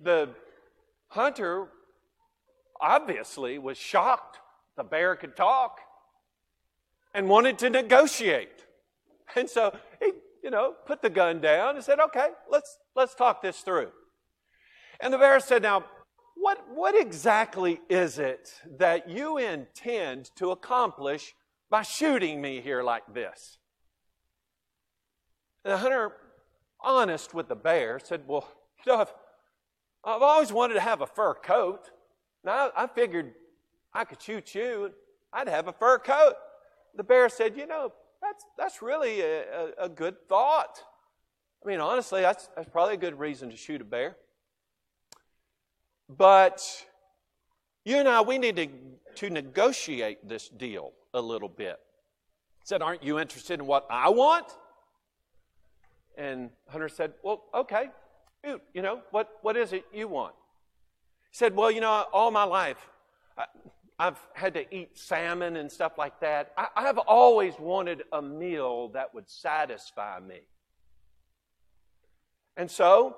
[0.00, 0.30] The
[1.08, 1.68] hunter
[2.80, 4.38] obviously was shocked
[4.78, 5.80] the bear could talk
[7.12, 8.64] and wanted to negotiate.
[9.36, 10.12] And so he,
[10.42, 13.90] you know, put the gun down and said, okay, let's, let's talk this through.
[14.98, 15.84] And the bear said, now,
[16.40, 21.34] what, what exactly is it that you intend to accomplish
[21.70, 23.58] by shooting me here like this?
[25.64, 26.12] And the hunter,
[26.80, 28.48] honest with the bear, said, well,
[28.86, 29.12] you know, I've,
[30.04, 31.90] I've always wanted to have a fur coat.
[32.44, 33.34] Now, I figured
[33.92, 34.92] I could shoot you,
[35.32, 36.34] I'd have a fur coat.
[36.94, 40.82] The bear said, You know, that's, that's really a, a, a good thought.
[41.64, 44.16] I mean, honestly, that's, that's probably a good reason to shoot a bear.
[46.08, 46.86] But
[47.84, 48.68] you and I, we need to,
[49.16, 51.78] to negotiate this deal a little bit.
[52.60, 54.46] He said, Aren't you interested in what I want?
[56.16, 57.88] And Hunter said, Well, okay,
[58.44, 60.34] shoot, you know, what, what is it you want?
[61.30, 62.88] He said, Well, you know, all my life,
[63.36, 63.44] I,
[63.98, 66.52] I've had to eat salmon and stuff like that.
[66.56, 70.40] I, I've always wanted a meal that would satisfy me.
[72.56, 73.16] And so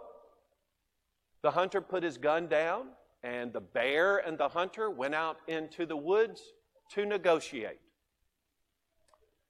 [1.43, 2.88] the hunter put his gun down,
[3.22, 6.43] and the bear and the hunter went out into the woods
[6.91, 7.80] to negotiate.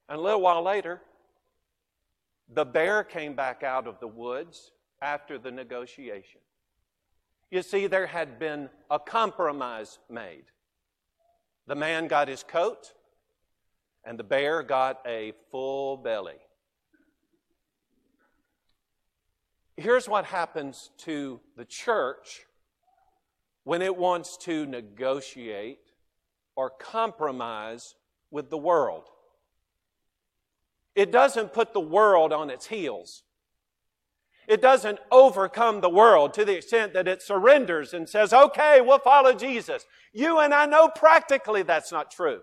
[0.09, 1.01] And a little while later,
[2.53, 6.41] the bear came back out of the woods after the negotiation.
[7.51, 10.45] You see, there had been a compromise made.
[11.67, 12.93] The man got his coat,
[14.05, 16.39] and the bear got a full belly.
[19.81, 22.45] Here's what happens to the church
[23.65, 25.79] when it wants to negotiate
[26.55, 27.95] or compromise
[28.31, 29.05] with the world.
[30.95, 33.23] It doesn't put the world on its heels.
[34.47, 38.99] It doesn't overcome the world to the extent that it surrenders and says, okay, we'll
[38.99, 39.87] follow Jesus.
[40.13, 42.43] You and I know practically that's not true.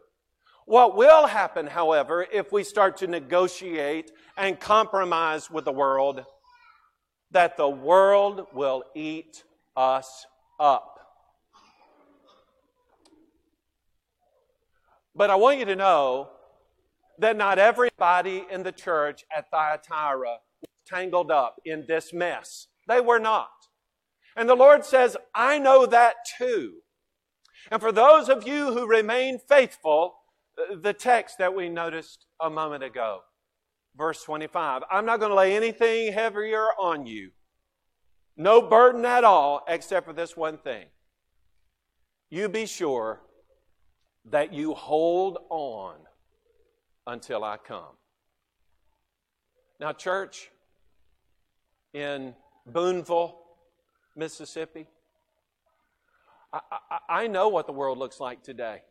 [0.65, 6.25] What will happen, however, if we start to negotiate and compromise with the world,
[7.31, 9.43] that the world will eat
[9.75, 10.25] us
[10.59, 10.93] up.
[15.15, 16.29] But I want you to know
[17.19, 22.67] that not everybody in the church at Thyatira was tangled up in this mess.
[22.87, 23.49] They were not.
[24.35, 26.75] And the Lord says, I know that too.
[27.71, 30.13] And for those of you who remain faithful,
[30.81, 33.21] the text that we noticed a moment ago,
[33.97, 37.31] verse 25, I'm not going to lay anything heavier on you.
[38.35, 40.85] No burden at all, except for this one thing.
[42.29, 43.21] You be sure
[44.25, 45.95] that you hold on
[47.07, 47.95] until I come.
[49.79, 50.51] Now, church,
[51.93, 52.35] in
[52.65, 53.35] Booneville,
[54.15, 54.87] Mississippi.
[56.53, 58.81] I, I, I, know what the world looks like today.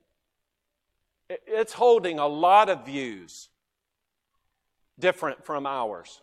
[1.29, 3.49] It's holding a lot of views
[4.99, 6.23] different from ours.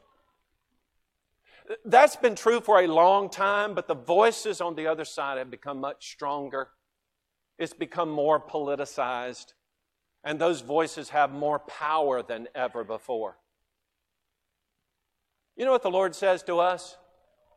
[1.86, 5.50] That's been true for a long time, but the voices on the other side have
[5.50, 6.70] become much stronger.
[7.58, 9.54] It's become more politicized,
[10.24, 13.38] and those voices have more power than ever before.
[15.56, 16.98] You know what the Lord says to us?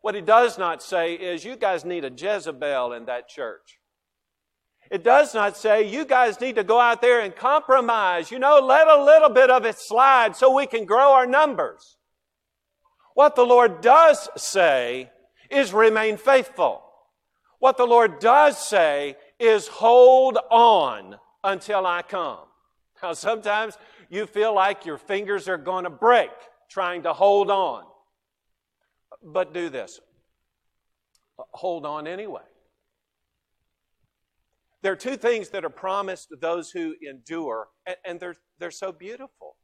[0.03, 3.81] What He does not say is, you guys need a Jezebel in that church.
[4.91, 8.31] It does not say, you guys need to go out there and compromise.
[8.31, 11.97] You know, let a little bit of it slide so we can grow our numbers.
[13.15, 15.11] What the Lord does say
[15.51, 16.83] is remain faithful.
[17.59, 22.41] What the Lord does say is hold on until I come.
[23.03, 23.79] Now, sometimes
[24.09, 26.31] you feel like your fingers are going to break
[26.71, 27.85] trying to hold on.
[29.23, 30.01] But do this
[31.53, 32.43] hold on anyway.
[34.83, 38.71] There are two things that are promised to those who endure, and, and they're, they're
[38.71, 39.57] so beautiful.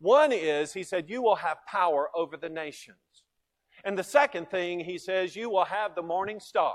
[0.00, 2.96] One is, he said, you will have power over the nations.
[3.84, 6.74] And the second thing, he says, you will have the morning star.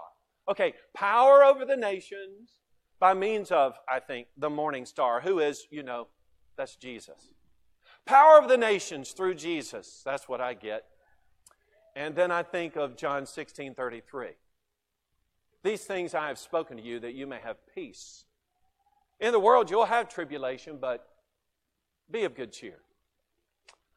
[0.49, 2.59] Okay, power over the nations
[2.99, 6.07] by means of, I think, the morning star, who is, you know,
[6.57, 7.33] that's Jesus.
[8.05, 10.01] Power of the nations through Jesus.
[10.05, 10.83] That's what I get.
[11.95, 14.29] And then I think of John 16 33.
[15.63, 18.25] These things I have spoken to you that you may have peace.
[19.19, 21.07] In the world you'll have tribulation, but
[22.11, 22.79] be of good cheer.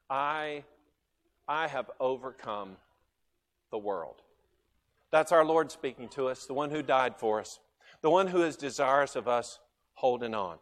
[0.08, 0.62] I,
[1.48, 2.76] I have overcome
[3.72, 4.22] the world.
[5.10, 7.58] That's our Lord speaking to us, the one who died for us,
[8.00, 9.58] the one who is desirous of us
[9.94, 10.58] holding on.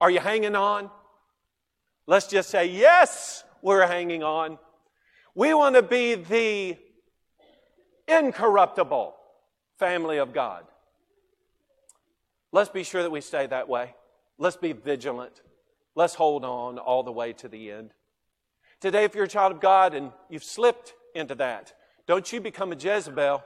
[0.00, 0.90] Are you hanging on?
[2.06, 4.58] Let's just say, yes, we're hanging on.
[5.34, 6.78] We want to be the
[8.06, 9.14] incorruptible
[9.78, 10.64] family of God.
[12.52, 13.94] Let's be sure that we stay that way.
[14.38, 15.42] Let's be vigilant.
[15.94, 17.92] Let's hold on all the way to the end.
[18.80, 21.74] Today, if you're a child of God and you've slipped into that,
[22.06, 23.42] don't you become a Jezebel.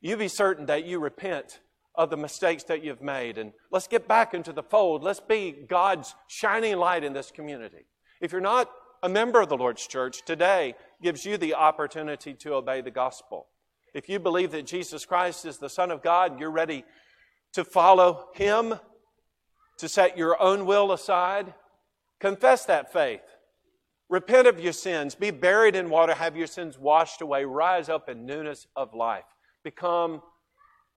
[0.00, 1.60] You be certain that you repent
[1.94, 3.38] of the mistakes that you've made.
[3.38, 5.02] And let's get back into the fold.
[5.02, 7.86] Let's be God's shining light in this community.
[8.20, 8.70] If you're not
[9.02, 13.46] a member of the Lord's church, today gives you the opportunity to obey the gospel.
[13.94, 16.84] If you believe that Jesus Christ is the Son of God, you're ready
[17.52, 18.74] to follow Him,
[19.78, 21.52] to set your own will aside,
[22.18, 23.20] confess that faith.
[24.08, 25.14] Repent of your sins.
[25.14, 26.14] Be buried in water.
[26.14, 27.44] Have your sins washed away.
[27.44, 29.24] Rise up in newness of life.
[29.64, 30.22] Become,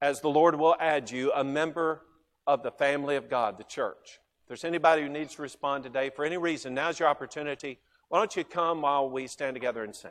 [0.02, 2.02] as the Lord will add you, a member
[2.46, 4.18] of the family of God, the church.
[4.42, 7.78] If there's anybody who needs to respond today for any reason, now's your opportunity.
[8.08, 10.10] Why don't you come while we stand together and sing?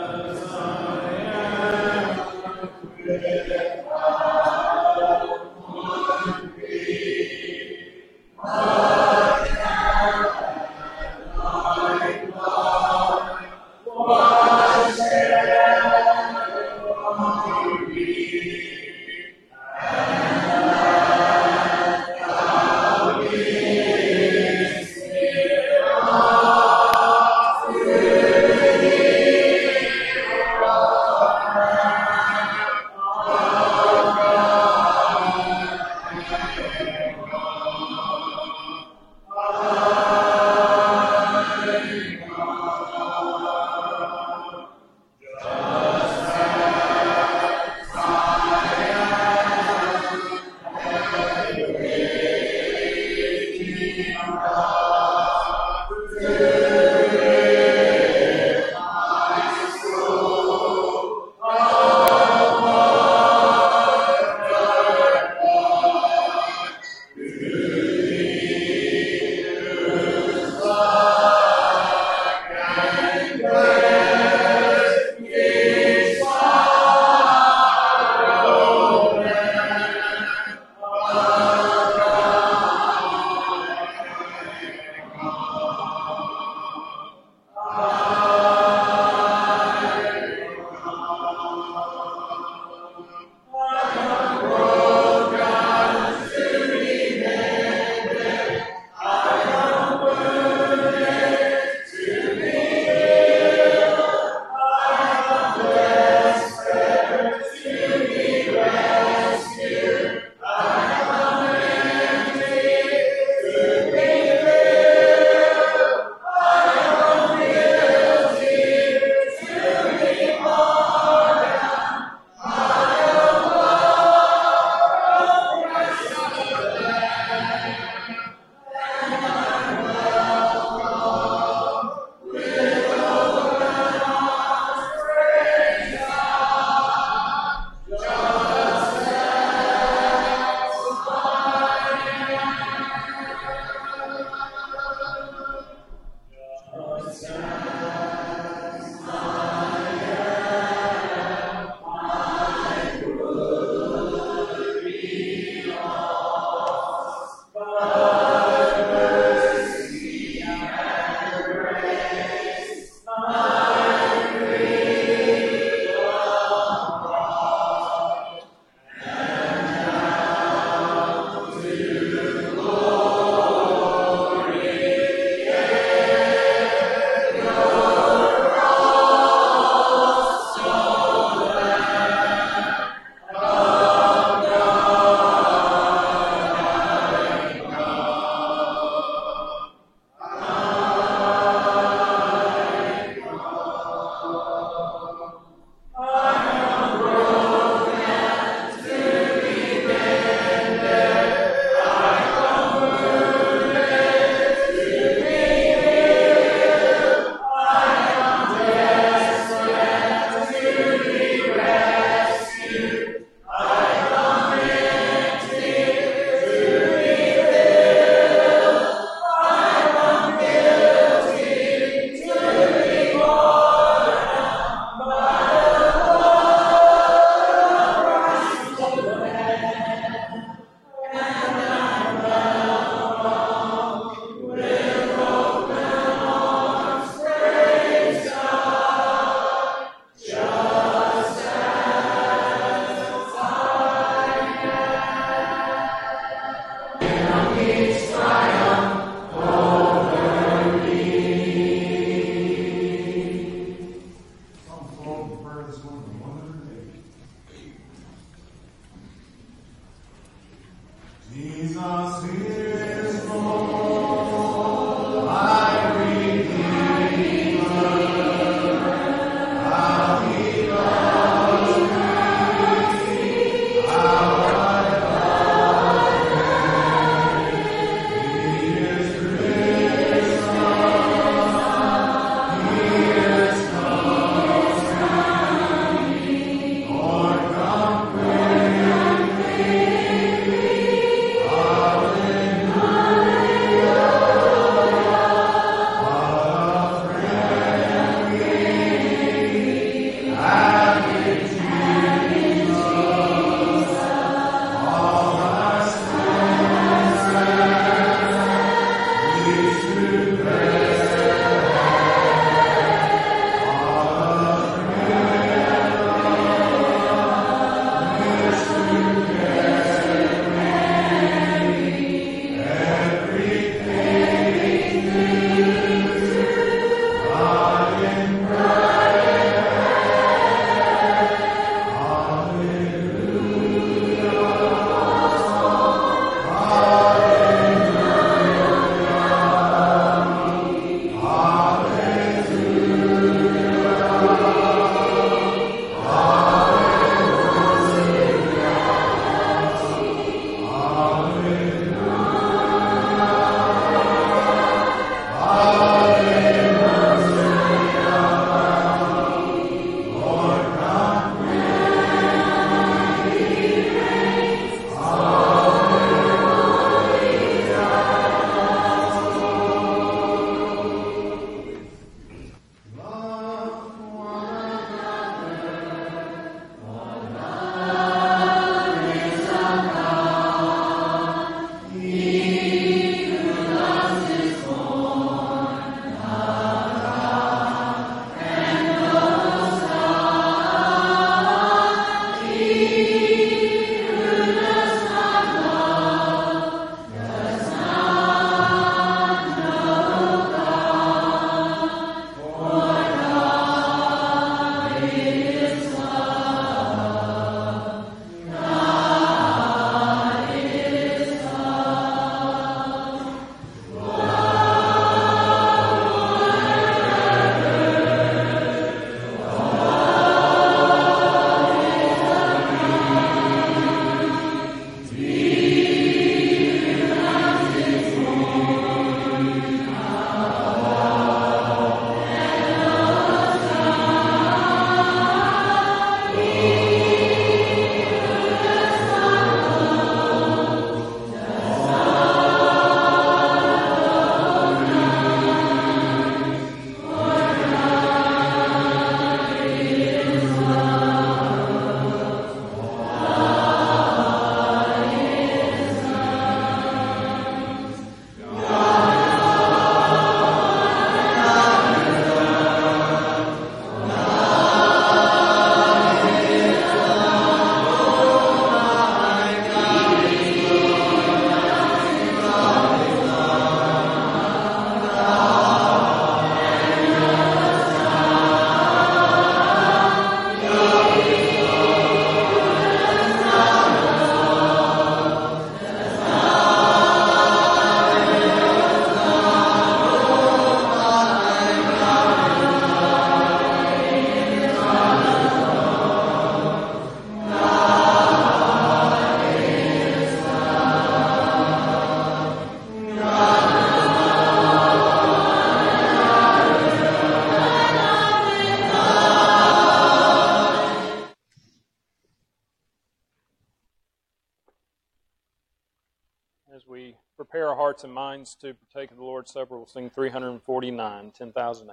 [519.41, 521.89] Lord's Supper, we'll sing 349, 10,000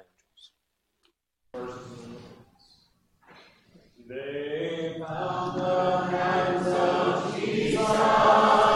[1.55, 1.73] Angels.
[4.07, 8.68] They bound the hands of Jesus.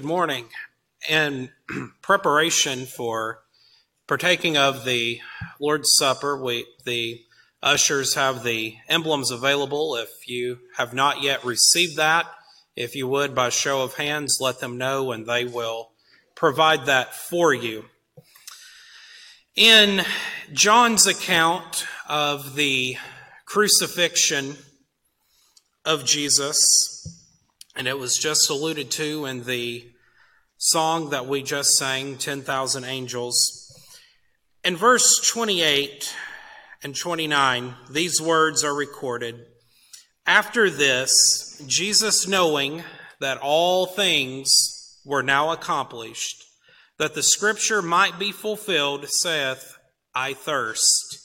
[0.00, 0.46] Good morning.
[1.10, 1.50] In
[2.00, 3.42] preparation for
[4.08, 5.20] partaking of the
[5.60, 7.20] Lord's Supper, we, the
[7.62, 9.96] ushers have the emblems available.
[9.96, 12.24] If you have not yet received that,
[12.74, 15.90] if you would, by show of hands, let them know and they will
[16.34, 17.84] provide that for you.
[19.54, 20.00] In
[20.50, 22.96] John's account of the
[23.44, 24.56] crucifixion
[25.84, 26.89] of Jesus,
[27.80, 29.90] and it was just alluded to in the
[30.58, 33.74] song that we just sang, 10,000 Angels.
[34.62, 36.14] In verse 28
[36.82, 39.46] and 29, these words are recorded.
[40.26, 42.84] After this, Jesus, knowing
[43.18, 44.50] that all things
[45.06, 46.44] were now accomplished,
[46.98, 49.78] that the scripture might be fulfilled, saith,
[50.14, 51.18] I thirst.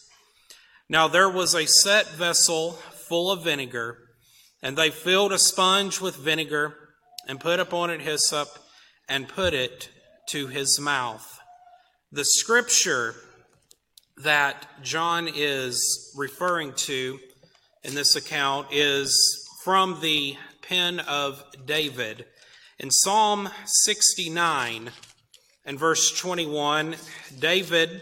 [0.87, 2.79] Now there was a set vessel
[3.09, 4.04] full of vinegar
[4.61, 6.75] and they filled a sponge with vinegar
[7.27, 8.47] and put upon it hyssop
[9.07, 9.89] and put it
[10.29, 11.39] to his mouth.
[12.11, 13.15] The scripture
[14.17, 17.19] that John is referring to
[17.83, 22.25] in this account is from the pen of David.
[22.79, 24.91] In Psalm 69
[25.65, 26.95] and verse 21,
[27.39, 28.01] David,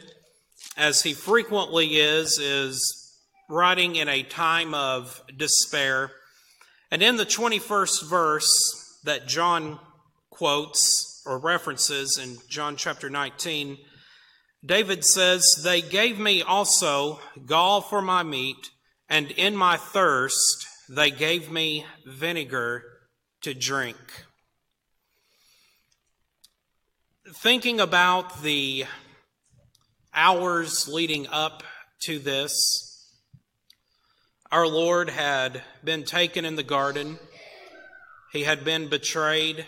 [0.78, 3.12] as he frequently is, is
[3.50, 6.12] writing in a time of despair
[6.94, 9.80] and in the 21st verse that John
[10.30, 13.80] quotes or references in John chapter 19,
[14.64, 18.70] David says, They gave me also gall for my meat,
[19.10, 22.84] and in my thirst they gave me vinegar
[23.42, 23.98] to drink.
[27.28, 28.86] Thinking about the
[30.14, 31.64] hours leading up
[32.04, 32.93] to this,
[34.54, 37.18] our Lord had been taken in the garden.
[38.32, 39.66] He had been betrayed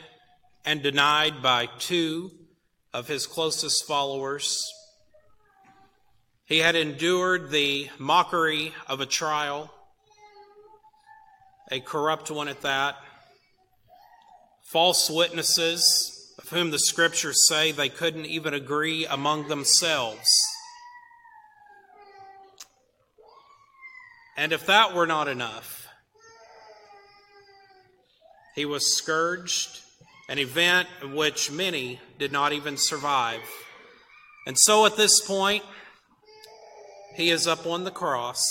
[0.63, 2.29] and denied by two
[2.93, 4.63] of his closest followers.
[6.45, 9.73] He had endured the mockery of a trial,
[11.71, 12.95] a corrupt one at that.
[14.71, 20.29] False witnesses, of whom the scriptures say they couldn't even agree among themselves.
[24.37, 25.87] And if that were not enough,
[28.55, 29.81] he was scourged,
[30.29, 33.41] an event in which many did not even survive.
[34.47, 35.63] And so at this point,
[37.15, 38.45] he is up on the cross.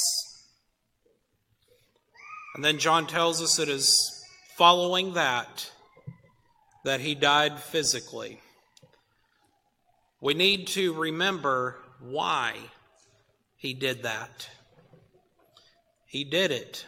[2.55, 3.95] And then John tells us it is
[4.57, 5.71] following that
[6.85, 8.41] that he died physically.
[10.21, 12.57] We need to remember why
[13.57, 14.49] he did that.
[16.15, 16.87] He did it,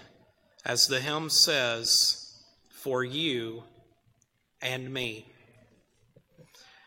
[0.65, 2.33] as the hymn says,
[2.71, 3.65] for you
[4.63, 5.27] and me.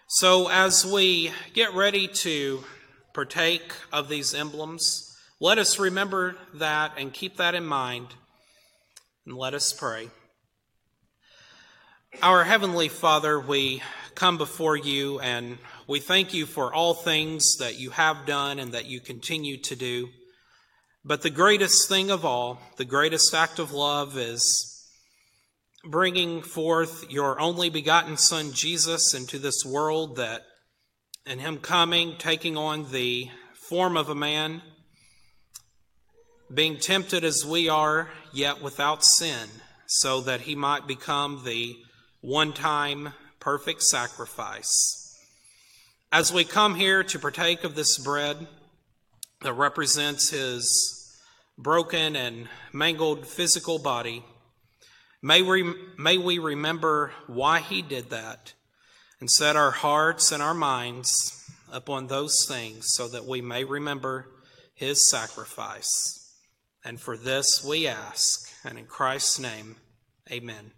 [0.07, 2.64] So, as we get ready to
[3.14, 8.07] partake of these emblems, let us remember that and keep that in mind,
[9.26, 10.07] and let us pray.
[12.24, 13.84] Our Heavenly Father, we
[14.16, 15.57] come before you and
[15.88, 19.76] we thank you for all things that you have done and that you continue to
[19.76, 20.07] do.
[21.06, 24.86] But the greatest thing of all, the greatest act of love is
[25.86, 30.42] bringing forth your only begotten Son, Jesus, into this world that,
[31.26, 34.62] in Him coming, taking on the form of a man,
[36.54, 39.48] being tempted as we are, yet without sin,
[39.88, 41.78] so that He might become the
[42.20, 45.18] one time perfect sacrifice.
[46.12, 48.48] As we come here to partake of this bread,
[49.41, 51.18] that represents his
[51.57, 54.24] broken and mangled physical body.
[55.22, 58.53] May we, may we remember why he did that
[59.20, 61.36] and set our hearts and our minds
[61.72, 64.28] upon those things so that we may remember
[64.74, 66.34] his sacrifice.
[66.86, 69.76] And for this we ask, and in Christ's name,
[70.32, 70.72] amen.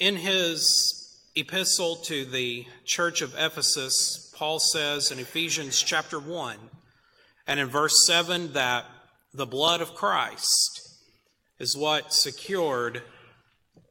[0.00, 6.56] In his epistle to the church of Ephesus, Paul says in Ephesians chapter 1
[7.46, 8.86] and in verse 7 that
[9.34, 10.80] the blood of Christ
[11.58, 13.02] is what secured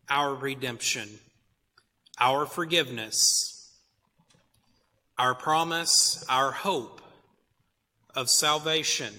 [0.10, 1.07] our redemption,
[2.19, 3.72] our forgiveness,
[5.15, 7.03] our promise, our hope,
[8.15, 9.14] of salvation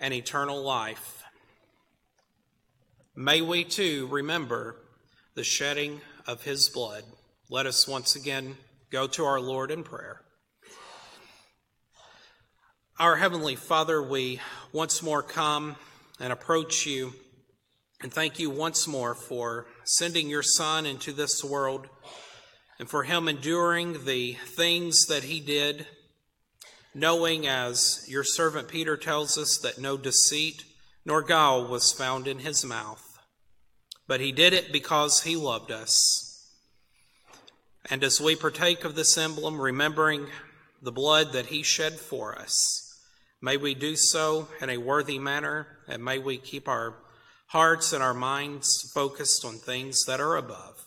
[0.00, 1.22] and eternal life.
[3.14, 4.76] May we too remember
[5.38, 7.04] the shedding of his blood.
[7.48, 8.56] Let us once again
[8.90, 10.20] go to our Lord in prayer.
[12.98, 14.40] Our Heavenly Father, we
[14.72, 15.76] once more come
[16.18, 17.12] and approach you
[18.02, 21.86] and thank you once more for sending your Son into this world
[22.80, 25.86] and for him enduring the things that he did,
[26.96, 30.64] knowing, as your servant Peter tells us, that no deceit
[31.06, 33.07] nor guile was found in his mouth.
[34.08, 36.24] But he did it because he loved us.
[37.90, 40.26] And as we partake of this emblem, remembering
[40.82, 43.00] the blood that he shed for us,
[43.40, 46.96] may we do so in a worthy manner, and may we keep our
[47.48, 50.86] hearts and our minds focused on things that are above.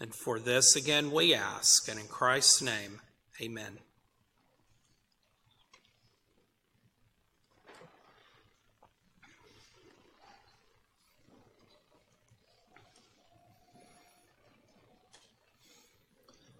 [0.00, 3.00] And for this again we ask, and in Christ's name,
[3.40, 3.78] amen.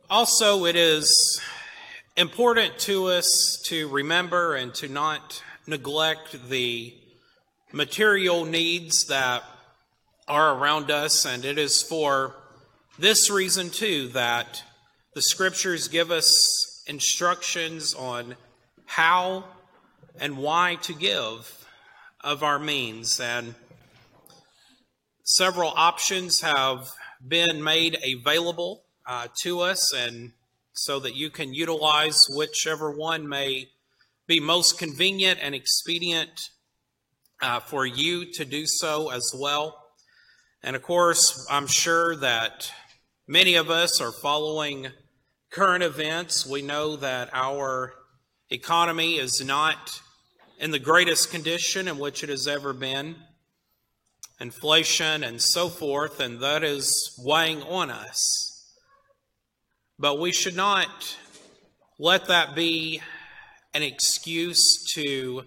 [0.09, 1.41] Also, it is
[2.17, 6.95] important to us to remember and to not neglect the
[7.73, 9.43] material needs that
[10.29, 12.37] are around us, and it is for
[12.97, 14.63] this reason, too, that
[15.15, 18.37] the scriptures give us instructions on
[18.85, 19.43] how
[20.21, 21.67] and why to give
[22.21, 23.19] of our means.
[23.19, 23.57] And
[25.25, 26.93] several options have
[27.27, 30.33] been made available uh, to us, and
[30.73, 33.69] so that you can utilize whichever one may
[34.27, 36.51] be most convenient and expedient
[37.41, 39.83] uh, for you to do so as well.
[40.63, 42.73] And of course, I'm sure that
[43.29, 44.89] many of us are following
[45.51, 46.47] current events.
[46.47, 47.95] We know that our
[48.51, 50.01] economy is not
[50.59, 53.17] in the greatest condition in which it has ever been,
[54.41, 58.56] inflation and so forth, and that is weighing on us.
[59.99, 61.17] But we should not
[61.99, 63.01] let that be
[63.73, 65.43] an excuse to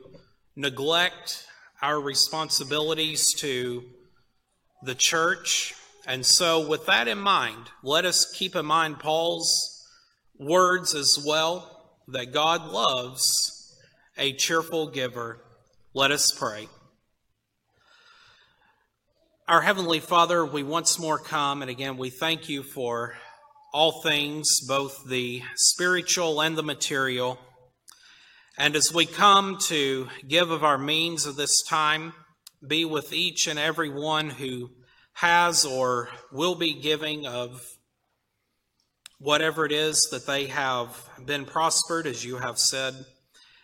[0.55, 1.45] neglect
[1.81, 3.83] our responsibilities to
[4.83, 5.75] the church.
[6.07, 9.85] And so, with that in mind, let us keep in mind Paul's
[10.39, 13.77] words as well that God loves
[14.17, 15.43] a cheerful giver.
[15.93, 16.67] Let us pray.
[19.47, 23.15] Our Heavenly Father, we once more come, and again, we thank you for
[23.71, 27.39] all things, both the spiritual and the material.
[28.57, 32.13] And as we come to give of our means of this time,
[32.65, 34.71] be with each and every one who
[35.13, 37.61] has or will be giving of
[39.17, 42.93] whatever it is that they have been prospered, as you have said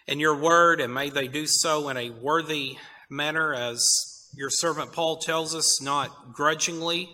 [0.08, 2.78] in your word, and may they do so in a worthy
[3.10, 7.10] manner, as your servant Paul tells us, not grudgingly,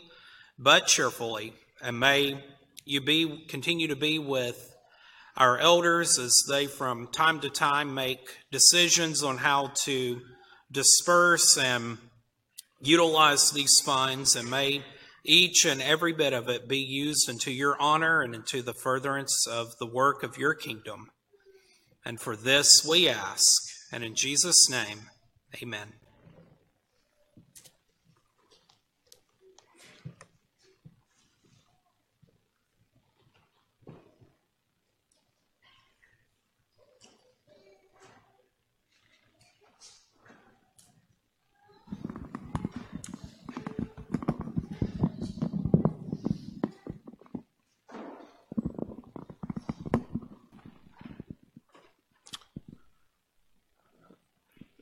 [0.57, 1.53] but cheerfully.
[1.81, 2.43] And may
[2.86, 4.76] you be continue to be with
[5.38, 10.22] our elders as they from time to time make decisions on how to
[10.72, 11.98] disperse and
[12.82, 14.84] utilize these funds, and may
[15.24, 19.45] each and every bit of it be used into your honor and into the furtherance
[19.48, 21.10] of the work of your kingdom.
[22.03, 25.02] And for this we ask, and in Jesus' name,
[25.62, 26.01] amen.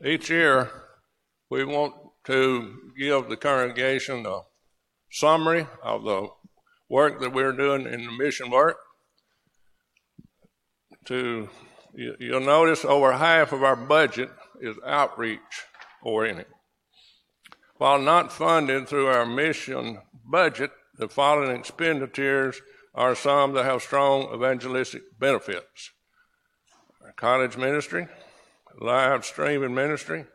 [0.04, 0.72] Each year,
[1.50, 1.94] we want
[2.24, 4.42] to give the congregation a
[5.12, 6.30] summary of the
[6.90, 8.78] work that we're doing in the mission work.
[11.06, 11.50] To
[11.94, 14.30] you, you'll notice over half of our budget
[14.62, 15.40] is outreach
[16.02, 16.46] oriented.
[17.76, 22.62] While not funded through our mission budget, the following expenditures
[22.96, 25.92] are some that have strong evangelistic benefits.
[27.04, 28.08] Our cottage ministry,
[28.80, 30.26] live streaming ministry,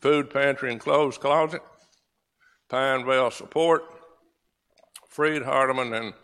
[0.00, 1.62] food pantry and clothes closet,
[2.70, 3.82] Pineville support,
[5.08, 6.14] Freed Hardeman and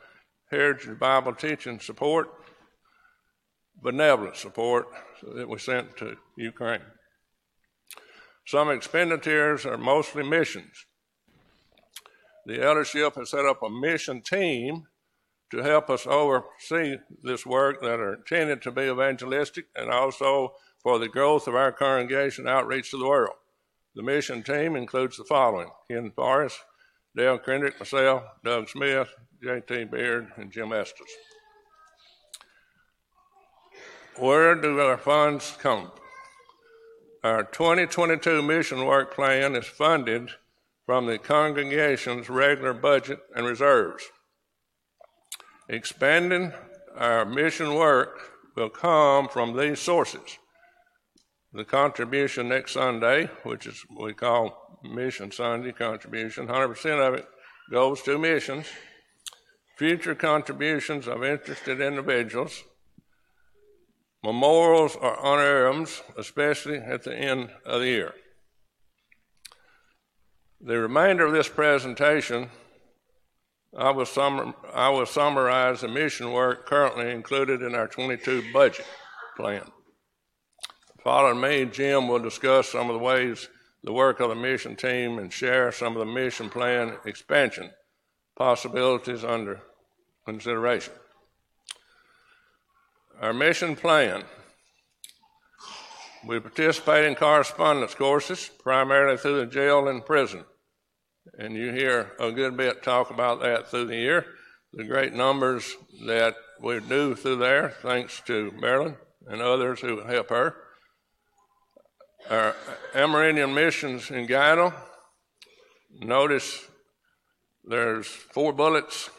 [0.51, 2.29] Heritage Bible teaching support,
[3.83, 4.89] benevolent support
[5.35, 6.83] that we sent to Ukraine.
[8.47, 10.87] Some expenditures are mostly missions.
[12.47, 14.87] The eldership has set up a mission team
[15.51, 20.99] to help us oversee this work that are intended to be evangelistic and also for
[20.99, 23.35] the growth of our congregation outreach to the world.
[23.95, 26.59] The mission team includes the following Ken Forrest,
[27.17, 29.09] Dale Kendrick, myself, Doug Smith,
[29.43, 29.85] J.T.
[29.85, 31.11] Beard, and Jim Estes.
[34.17, 35.91] Where do our funds come?
[35.91, 36.01] from?
[37.23, 40.31] Our 2022 mission work plan is funded
[40.87, 44.05] from the congregation's regular budget and reserves.
[45.69, 46.53] Expanding
[46.97, 48.19] our mission work
[48.57, 50.40] will come from these sources.
[51.53, 57.27] The contribution next Sunday, which is we call Mission Sunday contribution, 100% of it
[57.73, 58.67] goes to missions.
[59.77, 62.63] Future contributions of interested individuals,
[64.23, 68.15] memorials or honorariums, especially at the end of the year.
[70.61, 72.51] The remainder of this presentation,
[73.77, 78.87] I will, sum, I will summarize the mission work currently included in our 22 budget
[79.37, 79.65] plan.
[81.03, 83.49] Following me, Jim will discuss some of the ways
[83.83, 87.71] the work of the mission team and share some of the mission plan expansion
[88.37, 89.63] possibilities under
[90.27, 90.93] consideration.
[93.21, 94.25] Our mission plan.
[96.27, 100.45] We participate in correspondence courses, primarily through the jail and prison.
[101.39, 104.27] And you hear a good bit talk about that through the year.
[104.75, 108.97] The great numbers that we do through there, thanks to Marilyn
[109.27, 110.57] and others who help her.
[112.29, 112.55] Our
[112.95, 114.75] Amerindian missions in Guyana.
[116.01, 116.67] Notice
[117.65, 119.11] there's four bullets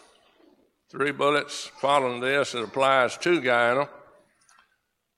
[0.92, 2.54] three bullets following this.
[2.54, 3.88] It applies to Guyana.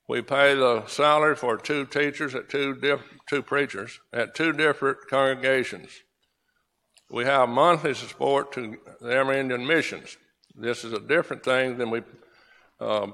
[0.07, 4.97] We pay the salary for two teachers at two diff- two preachers at two different
[5.09, 5.89] congregations.
[7.09, 10.17] We have monthly support to the Amerindian missions.
[10.55, 12.03] This is a different thing than we
[12.79, 13.07] uh,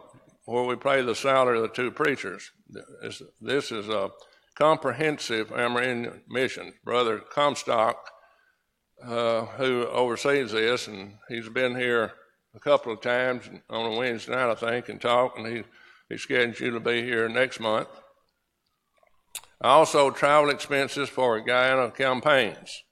[0.45, 2.51] where we pay the salary of the two preachers.
[3.01, 4.09] This, this is a
[4.59, 6.73] comprehensive Amerindian mission.
[6.83, 7.95] Brother Comstock,
[9.03, 12.11] uh, who oversees this, and he's been here
[12.53, 15.63] a couple of times on a Wednesday night, I think, and talk, and he,
[16.09, 17.87] he's scheduled you to be here next month.
[19.61, 22.83] Also, travel expenses for Guyana campaigns.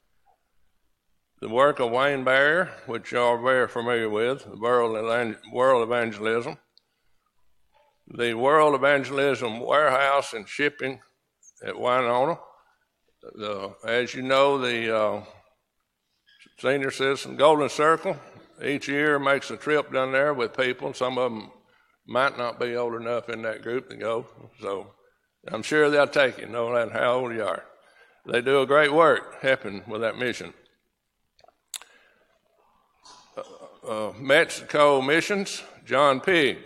[1.40, 6.58] The work of Wayne Barrier, which you are very familiar with, the World, World Evangelism.
[8.08, 11.00] The World Evangelism Warehouse and Shipping
[11.64, 12.38] at Winona.
[13.34, 15.24] The, as you know, the uh,
[16.58, 18.16] Senior Citizen Golden Circle
[18.64, 20.92] each year makes a trip down there with people.
[20.94, 21.50] Some of them
[22.06, 24.26] might not be old enough in that group to go,
[24.60, 24.88] so
[25.46, 27.64] I'm sure they'll take you, no matter how old you are.
[28.26, 30.52] They do a great work helping with that mission.
[33.36, 36.58] Uh, uh, Mexico Missions, John Pig.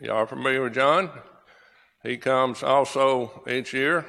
[0.00, 1.10] Y'all familiar with John?
[2.02, 4.06] He comes also each year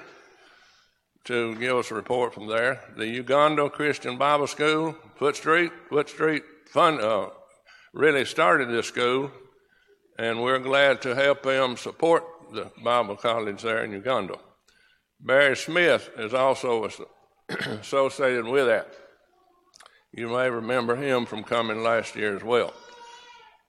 [1.26, 2.82] to give us a report from there.
[2.98, 7.30] The Uganda Christian Bible School, Foot Street, Foot Street fund, uh,
[7.94, 9.32] really started this school,
[10.18, 12.24] and we're glad to help them support
[12.54, 14.36] the Bible college there in Uganda.
[15.20, 16.90] Barry Smith is also
[17.50, 18.94] associated with that.
[20.14, 22.74] You may remember him from coming last year as well.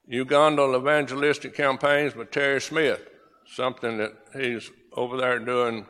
[0.07, 3.07] Uganda evangelistic campaigns with Terry Smith,
[3.47, 5.87] something that he's over there doing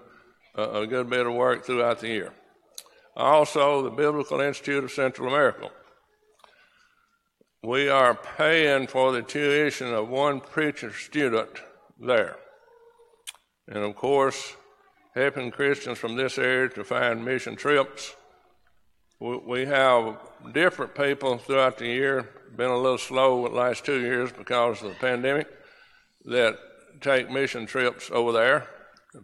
[0.55, 2.33] a, a good bit of work throughout the year.
[3.17, 5.71] Also, the Biblical Institute of Central America
[7.65, 11.63] we are paying for the tuition of one preacher student
[12.01, 12.37] there.
[13.69, 14.57] And of course,
[15.15, 18.17] helping Christians from this area to find mission trips.
[19.21, 20.19] We have
[20.53, 24.89] different people throughout the year, been a little slow the last two years because of
[24.89, 25.47] the pandemic,
[26.25, 26.59] that
[27.03, 28.69] take mission trips over there,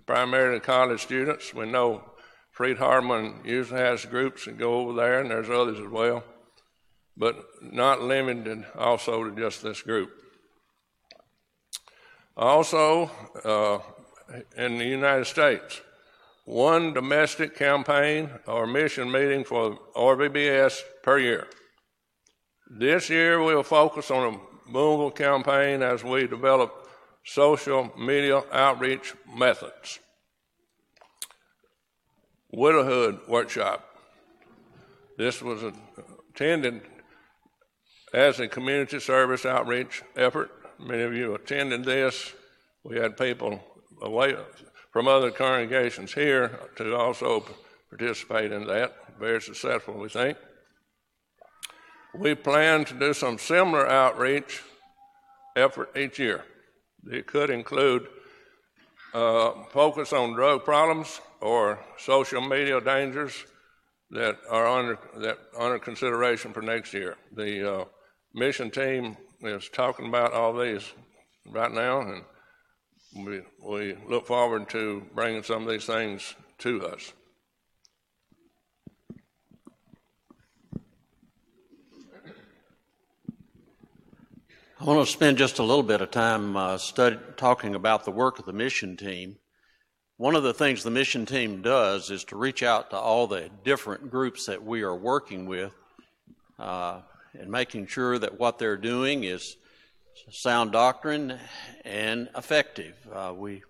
[0.07, 1.55] primarily college students.
[1.55, 2.03] We know
[2.51, 6.25] Freed Hardeman usually has groups that go over there, and there's others as well
[7.19, 10.11] but not limited also to just this group.
[12.37, 13.11] Also,
[13.45, 13.79] uh,
[14.57, 15.81] in the United States,
[16.45, 21.49] one domestic campaign or mission meeting for RVBS per year.
[22.71, 26.88] This year we'll focus on a Booneville campaign as we develop
[27.29, 29.99] social media outreach methods.
[32.51, 33.85] Widowhood workshop.
[35.19, 35.63] This was
[36.31, 36.81] attended
[38.15, 40.51] as a community service outreach effort.
[40.79, 42.33] Many of you attended this.
[42.83, 43.63] We had people
[44.01, 44.35] away
[44.91, 47.45] from other congregations here to also
[47.91, 48.95] participate in that.
[49.19, 50.39] Very successful, we think.
[52.15, 54.63] we plan to do some similar outreach
[55.57, 56.45] effort each year.
[57.07, 58.09] It could include
[59.15, 63.45] uh, focus on drug problems or social media dangers
[64.11, 67.17] that are under that under consideration for next year.
[67.35, 67.85] The uh,
[68.35, 70.93] mission team is talking about all these
[71.47, 72.25] right now, and
[73.27, 77.13] we we look forward to bringing some of these things to us.
[84.81, 88.13] I want to spend just a little bit of time uh, study, talking about the
[88.13, 89.39] work of the mission team.
[90.19, 93.51] One of the things the mission team does is to reach out to all the
[93.65, 95.73] different groups that we are working with
[96.61, 97.01] uh,
[97.37, 99.57] and making sure that what they're doing is
[100.31, 101.37] sound doctrine
[101.85, 102.95] and effective.
[103.13, 103.65] Uh, we,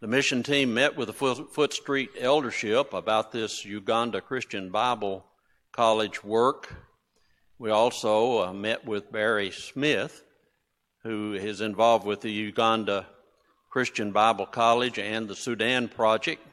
[0.00, 5.24] the mission team met with the Foot Street eldership about this Uganda Christian Bible
[5.70, 6.74] College work.
[7.60, 10.24] We also uh, met with Barry Smith
[11.02, 13.06] who is involved with the Uganda
[13.70, 16.46] Christian Bible College and the Sudan Project.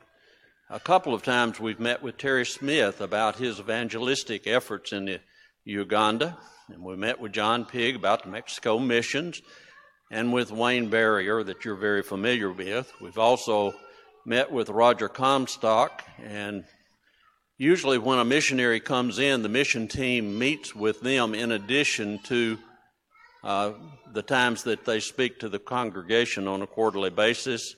[0.71, 5.19] A couple of times we've met with Terry Smith about his evangelistic efforts in
[5.65, 6.35] Uganda,
[6.67, 9.39] and we met with John Pig about the Mexico missions,
[10.09, 12.91] and with Wayne Barrier that you're very familiar with.
[12.99, 13.76] We've also
[14.26, 16.63] met with Roger Comstock, and
[17.59, 22.57] usually when a missionary comes in, the mission team meets with them in addition to
[23.44, 23.74] uh,
[24.11, 27.76] the times that they speak to the congregation on a quarterly basis.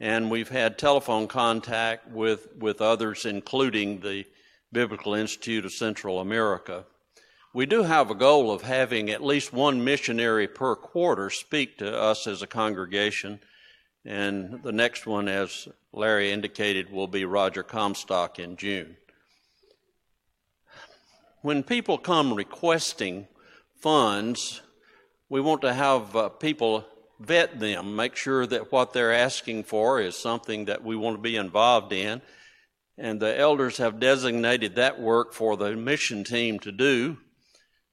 [0.00, 4.24] And we've had telephone contact with, with others, including the
[4.72, 6.84] Biblical Institute of Central America.
[7.54, 11.96] We do have a goal of having at least one missionary per quarter speak to
[11.96, 13.40] us as a congregation.
[14.04, 18.96] And the next one, as Larry indicated, will be Roger Comstock in June.
[21.42, 23.28] When people come requesting
[23.80, 24.62] funds
[25.32, 26.84] we want to have uh, people
[27.18, 31.22] vet them, make sure that what they're asking for is something that we want to
[31.22, 32.20] be involved in.
[32.98, 37.16] And the elders have designated that work for the mission team to do.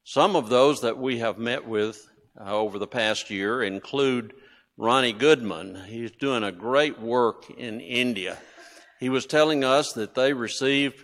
[0.03, 2.05] Some of those that we have met with
[2.37, 4.33] uh, over the past year include
[4.75, 5.85] Ronnie Goodman.
[5.87, 8.37] He's doing a great work in India.
[8.99, 11.01] He was telling us that they received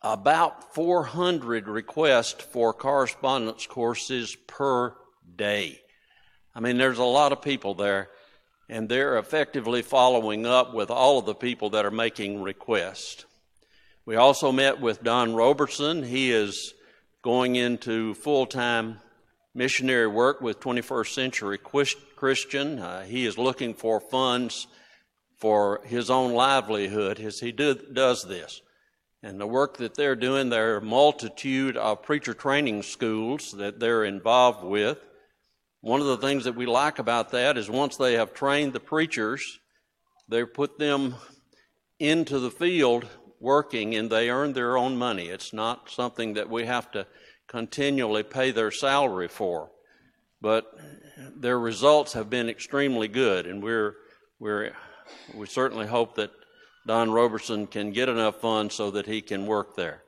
[0.00, 4.96] about 400 requests for correspondence courses per
[5.36, 5.80] day.
[6.54, 8.10] I mean, there's a lot of people there,
[8.68, 13.24] and they're effectively following up with all of the people that are making requests.
[14.04, 16.02] We also met with Don Robertson.
[16.02, 16.74] He is
[17.22, 18.98] going into full time
[19.54, 22.78] missionary work with 21st Century Christian.
[22.78, 24.66] Uh, he is looking for funds
[25.36, 28.60] for his own livelihood as he do, does this.
[29.22, 33.78] And the work that they're doing, there are a multitude of preacher training schools that
[33.78, 34.98] they're involved with.
[35.82, 38.80] One of the things that we like about that is once they have trained the
[38.80, 39.58] preachers,
[40.28, 41.16] they put them
[41.98, 43.06] into the field
[43.40, 45.26] working and they earn their own money.
[45.26, 47.08] It's not something that we have to
[47.48, 49.72] continually pay their salary for.
[50.40, 50.72] But
[51.36, 53.96] their results have been extremely good, and we're,
[54.38, 54.72] we're,
[55.34, 56.30] we certainly hope that
[56.86, 60.02] Don Robertson can get enough funds so that he can work there.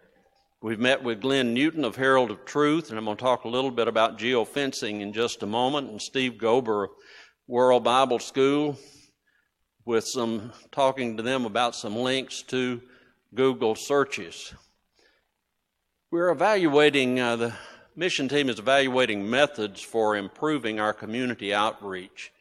[0.64, 3.48] We've met with Glenn Newton of Herald of Truth, and I'm going to talk a
[3.48, 6.90] little bit about geofencing in just a moment, and Steve Gober of
[7.46, 8.78] World Bible School
[9.84, 12.80] with some talking to them about some links to
[13.34, 14.54] Google searches.
[16.10, 17.54] We're evaluating, uh, the
[17.94, 22.32] mission team is evaluating methods for improving our community outreach.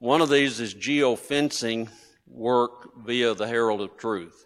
[0.00, 1.88] One of these is geofencing
[2.26, 4.44] work via the Herald of Truth.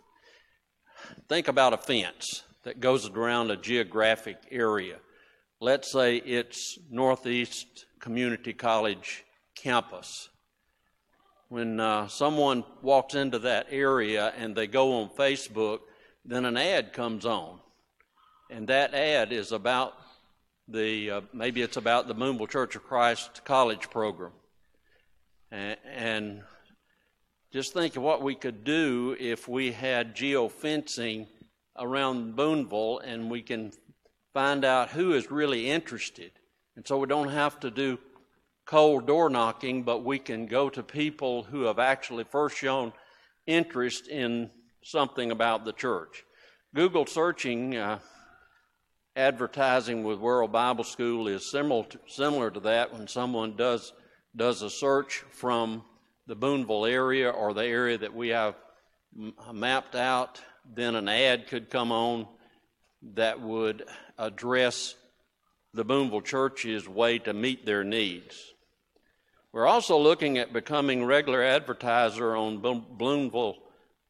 [1.28, 4.96] Think about a fence that goes around a geographic area.
[5.58, 9.24] Let's say it's Northeast Community College
[9.54, 10.28] campus.
[11.48, 15.78] When uh, someone walks into that area and they go on Facebook,
[16.26, 17.58] then an ad comes on.
[18.50, 19.94] And that ad is about
[20.68, 24.32] the, uh, maybe it's about the Booneville Church of Christ college program.
[25.50, 26.42] And, and
[27.50, 31.28] just think of what we could do if we had geofencing
[31.78, 33.72] around Booneville and we can
[34.34, 36.32] find out who is really interested.
[36.76, 37.98] And so we don't have to do
[38.66, 42.92] cold door knocking, but we can go to people who have actually first shown
[43.46, 44.50] interest in
[44.82, 46.24] something about the church.
[46.74, 47.98] Google searching uh,
[49.16, 53.92] advertising with World Bible School is similar to, similar to that when someone does
[54.36, 55.82] does a search from
[56.26, 58.55] the Booneville area or the area that we have
[59.52, 60.40] mapped out
[60.74, 62.26] then an ad could come on
[63.14, 63.84] that would
[64.18, 64.94] address
[65.74, 68.54] the Booneville Church's way to meet their needs.
[69.52, 73.56] We're also looking at becoming regular advertiser on Booneville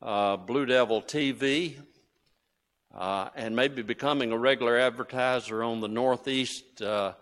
[0.01, 1.76] uh, Blue Devil TV
[2.94, 7.12] uh, and maybe becoming a regular advertiser on the Northeast uh,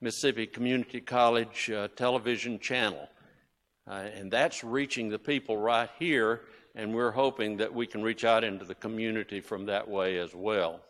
[0.00, 3.08] Mississippi Community College uh, television channel.
[3.86, 6.42] Uh, and that's reaching the people right here,
[6.74, 10.34] and we're hoping that we can reach out into the community from that way as
[10.34, 10.80] well.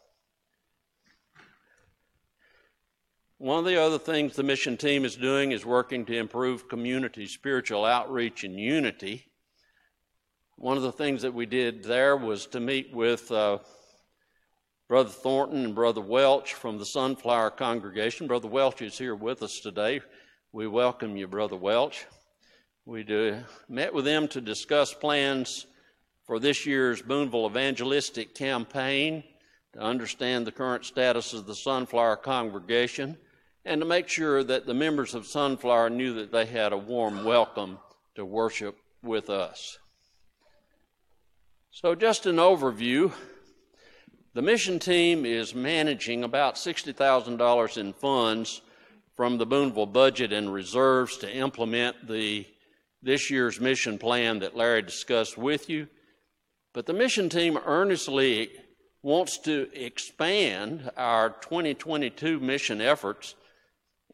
[3.39, 7.27] One of the other things the mission team is doing is working to improve community
[7.27, 9.27] spiritual outreach and unity.
[10.57, 13.59] One of the things that we did there was to meet with uh,
[14.89, 18.29] Brother Thornton and Brother Welch from the Sunflower congregation.
[18.29, 20.01] Brother Welch is here with us today.
[20.53, 22.07] We welcome you, Brother Welch.
[22.85, 25.67] We do, met with them to discuss plans
[26.33, 29.23] for this year's Booneville evangelistic campaign,
[29.75, 33.19] to understand the current status of the Sunflower congregation,
[33.67, 37.27] and to make sure that the members of Sunflower knew that they had a warm
[37.27, 37.79] welcome
[38.15, 39.77] to worship with us.
[41.71, 43.13] So, just an overview
[44.33, 48.63] the mission team is managing about $60,000 in funds
[49.15, 52.47] from the Booneville budget and reserves to implement the
[53.03, 55.89] this year's mission plan that Larry discussed with you.
[56.73, 58.51] But the mission team earnestly
[59.03, 63.35] wants to expand our 2022 mission efforts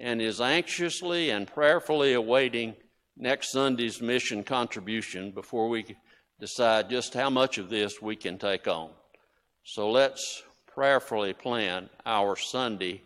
[0.01, 2.75] and is anxiously and prayerfully awaiting
[3.17, 5.85] next Sunday's mission contribution before we
[6.41, 8.91] decide just how much of this we can take on.
[9.65, 13.03] So let's prayerfully plan our Sunday,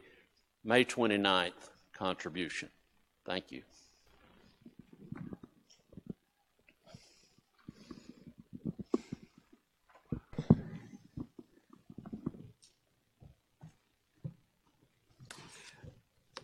[0.64, 2.68] May 29th contribution.
[3.24, 3.62] Thank you.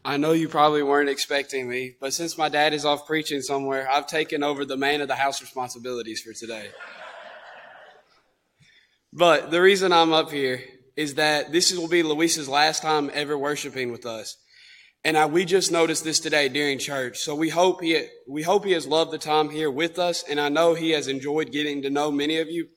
[0.08, 3.86] I know you probably weren't expecting me, but since my dad is off preaching somewhere,
[3.86, 6.70] I've taken over the man of the house responsibilities for today.
[9.12, 10.62] But the reason I'm up here
[10.96, 14.38] is that this will be Luis's last time ever worshiping with us.
[15.04, 17.18] And I, we just noticed this today during church.
[17.18, 20.24] So we hope he, we hope he has loved the time here with us.
[20.26, 22.68] And I know he has enjoyed getting to know many of you.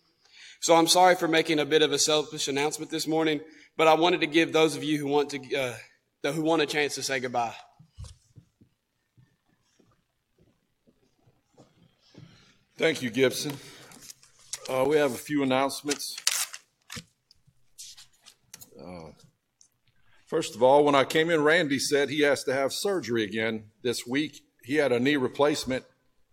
[0.60, 3.40] So I'm sorry for making a bit of a selfish announcement this morning,
[3.78, 5.76] but I wanted to give those of you who want to, uh,
[6.30, 7.56] who want a chance to say goodbye.
[12.78, 13.54] Thank you, Gibson.
[14.70, 16.16] Uh, we have a few announcements.
[18.80, 19.12] Uh,
[20.28, 23.66] first of all, when I came in, Randy said he has to have surgery again
[23.84, 24.42] this week.
[24.64, 25.86] He had a knee replacement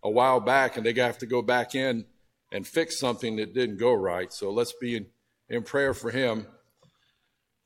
[0.02, 2.04] a while back, and they have to go back in
[2.52, 4.32] and fix something that didn't go right.
[4.32, 5.06] So let's be in,
[5.48, 6.46] in prayer for him.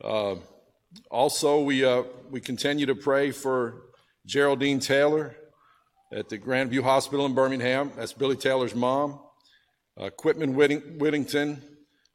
[0.03, 0.37] Uh,
[1.11, 3.83] also, we, uh, we continue to pray for
[4.27, 5.37] Geraldine Taylor
[6.13, 7.93] at the Grandview Hospital in Birmingham.
[7.97, 9.21] That's Billy Taylor's mom.
[9.97, 11.63] Uh, Quitman Whitting- Whittington,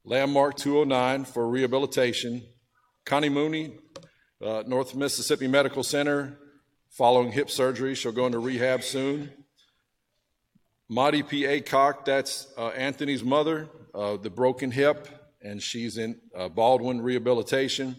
[0.03, 2.43] Landmark 209 for rehabilitation.
[3.05, 3.77] Connie Mooney,
[4.41, 6.37] uh, North Mississippi Medical Center,
[6.89, 7.95] following hip surgery.
[7.95, 9.31] She'll go into rehab soon.
[10.89, 15.07] Maudie Peacock, that's uh, Anthony's mother, uh, the broken hip,
[15.41, 17.95] and she's in uh, Baldwin Rehabilitation.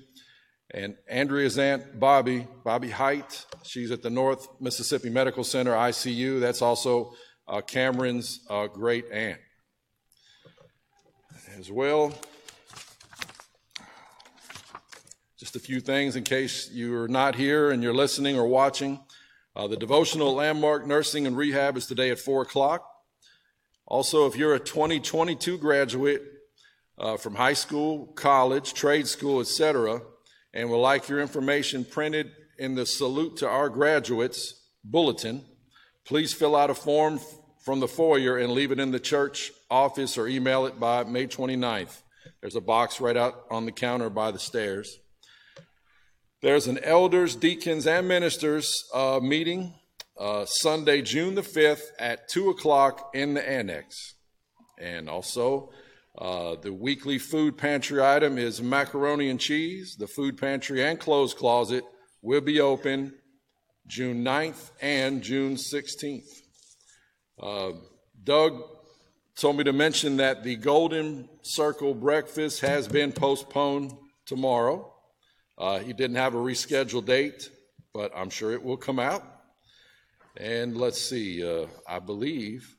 [0.75, 6.41] And Andrea's aunt, Bobby, Bobby Height, she's at the North Mississippi Medical Center ICU.
[6.41, 7.15] That's also
[7.47, 9.41] uh, Cameron's uh, great aunt.
[11.59, 12.13] As well,
[15.39, 19.01] just a few things in case you're not here and you're listening or watching.
[19.57, 22.87] Uh, the devotional landmark nursing and rehab is today at 4 o'clock.
[23.87, 26.23] Also, if you're a 2022 graduate
[26.99, 30.03] uh, from high school, college, trade school, etc.,
[30.59, 35.45] and would like your information printed in the Salute to Our Graduates bulletin,
[36.05, 37.21] please fill out a form
[37.65, 41.29] from the foyer and leave it in the church office or email it by May
[41.29, 42.03] 29th.
[42.41, 44.99] There's a box right out on the counter by the stairs.
[46.43, 49.75] There's an elders, deacons, and ministers uh, meeting
[50.19, 54.17] uh, Sunday, June the 5th at 2 o'clock in the annex.
[54.77, 55.71] And also,
[56.19, 59.95] uh, the weekly food pantry item is macaroni and cheese.
[59.97, 61.85] The food pantry and clothes closet
[62.23, 63.15] will be open
[63.87, 66.43] June 9th and June 16th.
[67.41, 67.71] Uh,
[68.25, 68.61] Doug
[69.37, 73.93] told me to mention that the Golden Circle breakfast has been postponed
[74.27, 74.93] tomorrow.
[75.57, 77.49] Uh, he didn't have a rescheduled date,
[77.95, 79.23] but I'm sure it will come out.
[80.37, 82.77] And let's see, uh, I believe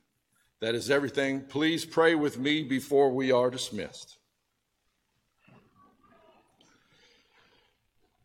[0.60, 1.40] that is everything.
[1.40, 4.18] Please pray with me before we are dismissed.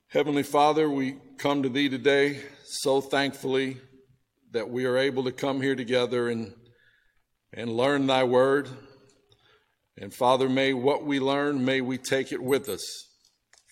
[0.10, 3.78] Heavenly Father, we come to Thee today so thankfully
[4.52, 6.54] that we are able to come here together and,
[7.54, 8.70] and learn Thy Word.
[9.98, 13.08] And Father, may what we learn, may we take it with us.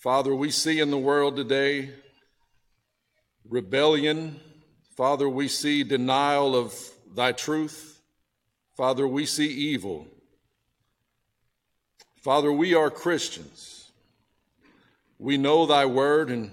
[0.01, 1.91] Father, we see in the world today
[3.47, 4.39] rebellion.
[4.95, 6.73] Father, we see denial of
[7.13, 7.92] Thy truth.
[8.75, 10.07] Father, we see evil.
[12.21, 13.91] Father, we are Christians.
[15.19, 16.51] We know Thy Word and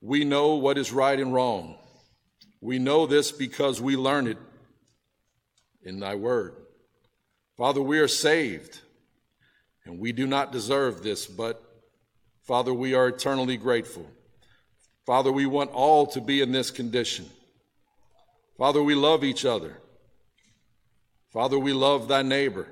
[0.00, 1.76] we know what is right and wrong.
[2.60, 4.38] We know this because we learn it
[5.82, 6.54] in Thy Word.
[7.56, 8.80] Father, we are saved,
[9.84, 11.62] and we do not deserve this, but
[12.42, 14.06] Father, we are eternally grateful.
[15.06, 17.30] Father, we want all to be in this condition.
[18.58, 19.78] Father, we love each other.
[21.36, 22.66] Father, we love thy neighbor.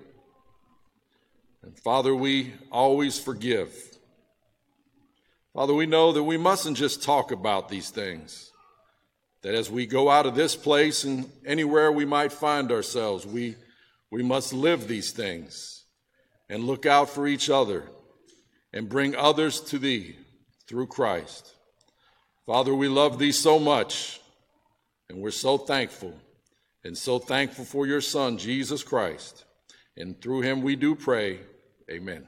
[1.63, 3.75] And Father, we always forgive.
[5.53, 8.53] Father, we know that we mustn't just talk about these things.
[9.43, 13.57] That as we go out of this place and anywhere we might find ourselves, we,
[14.11, 15.85] we must live these things
[16.49, 17.91] and look out for each other
[18.73, 20.17] and bring others to thee
[20.67, 21.53] through Christ.
[22.47, 24.23] Father, we love thee so much,
[25.11, 26.15] and we're so thankful,
[26.85, 29.45] and so thankful for your Son, Jesus Christ.
[29.97, 31.41] And through him we do pray.
[31.91, 32.27] Amen.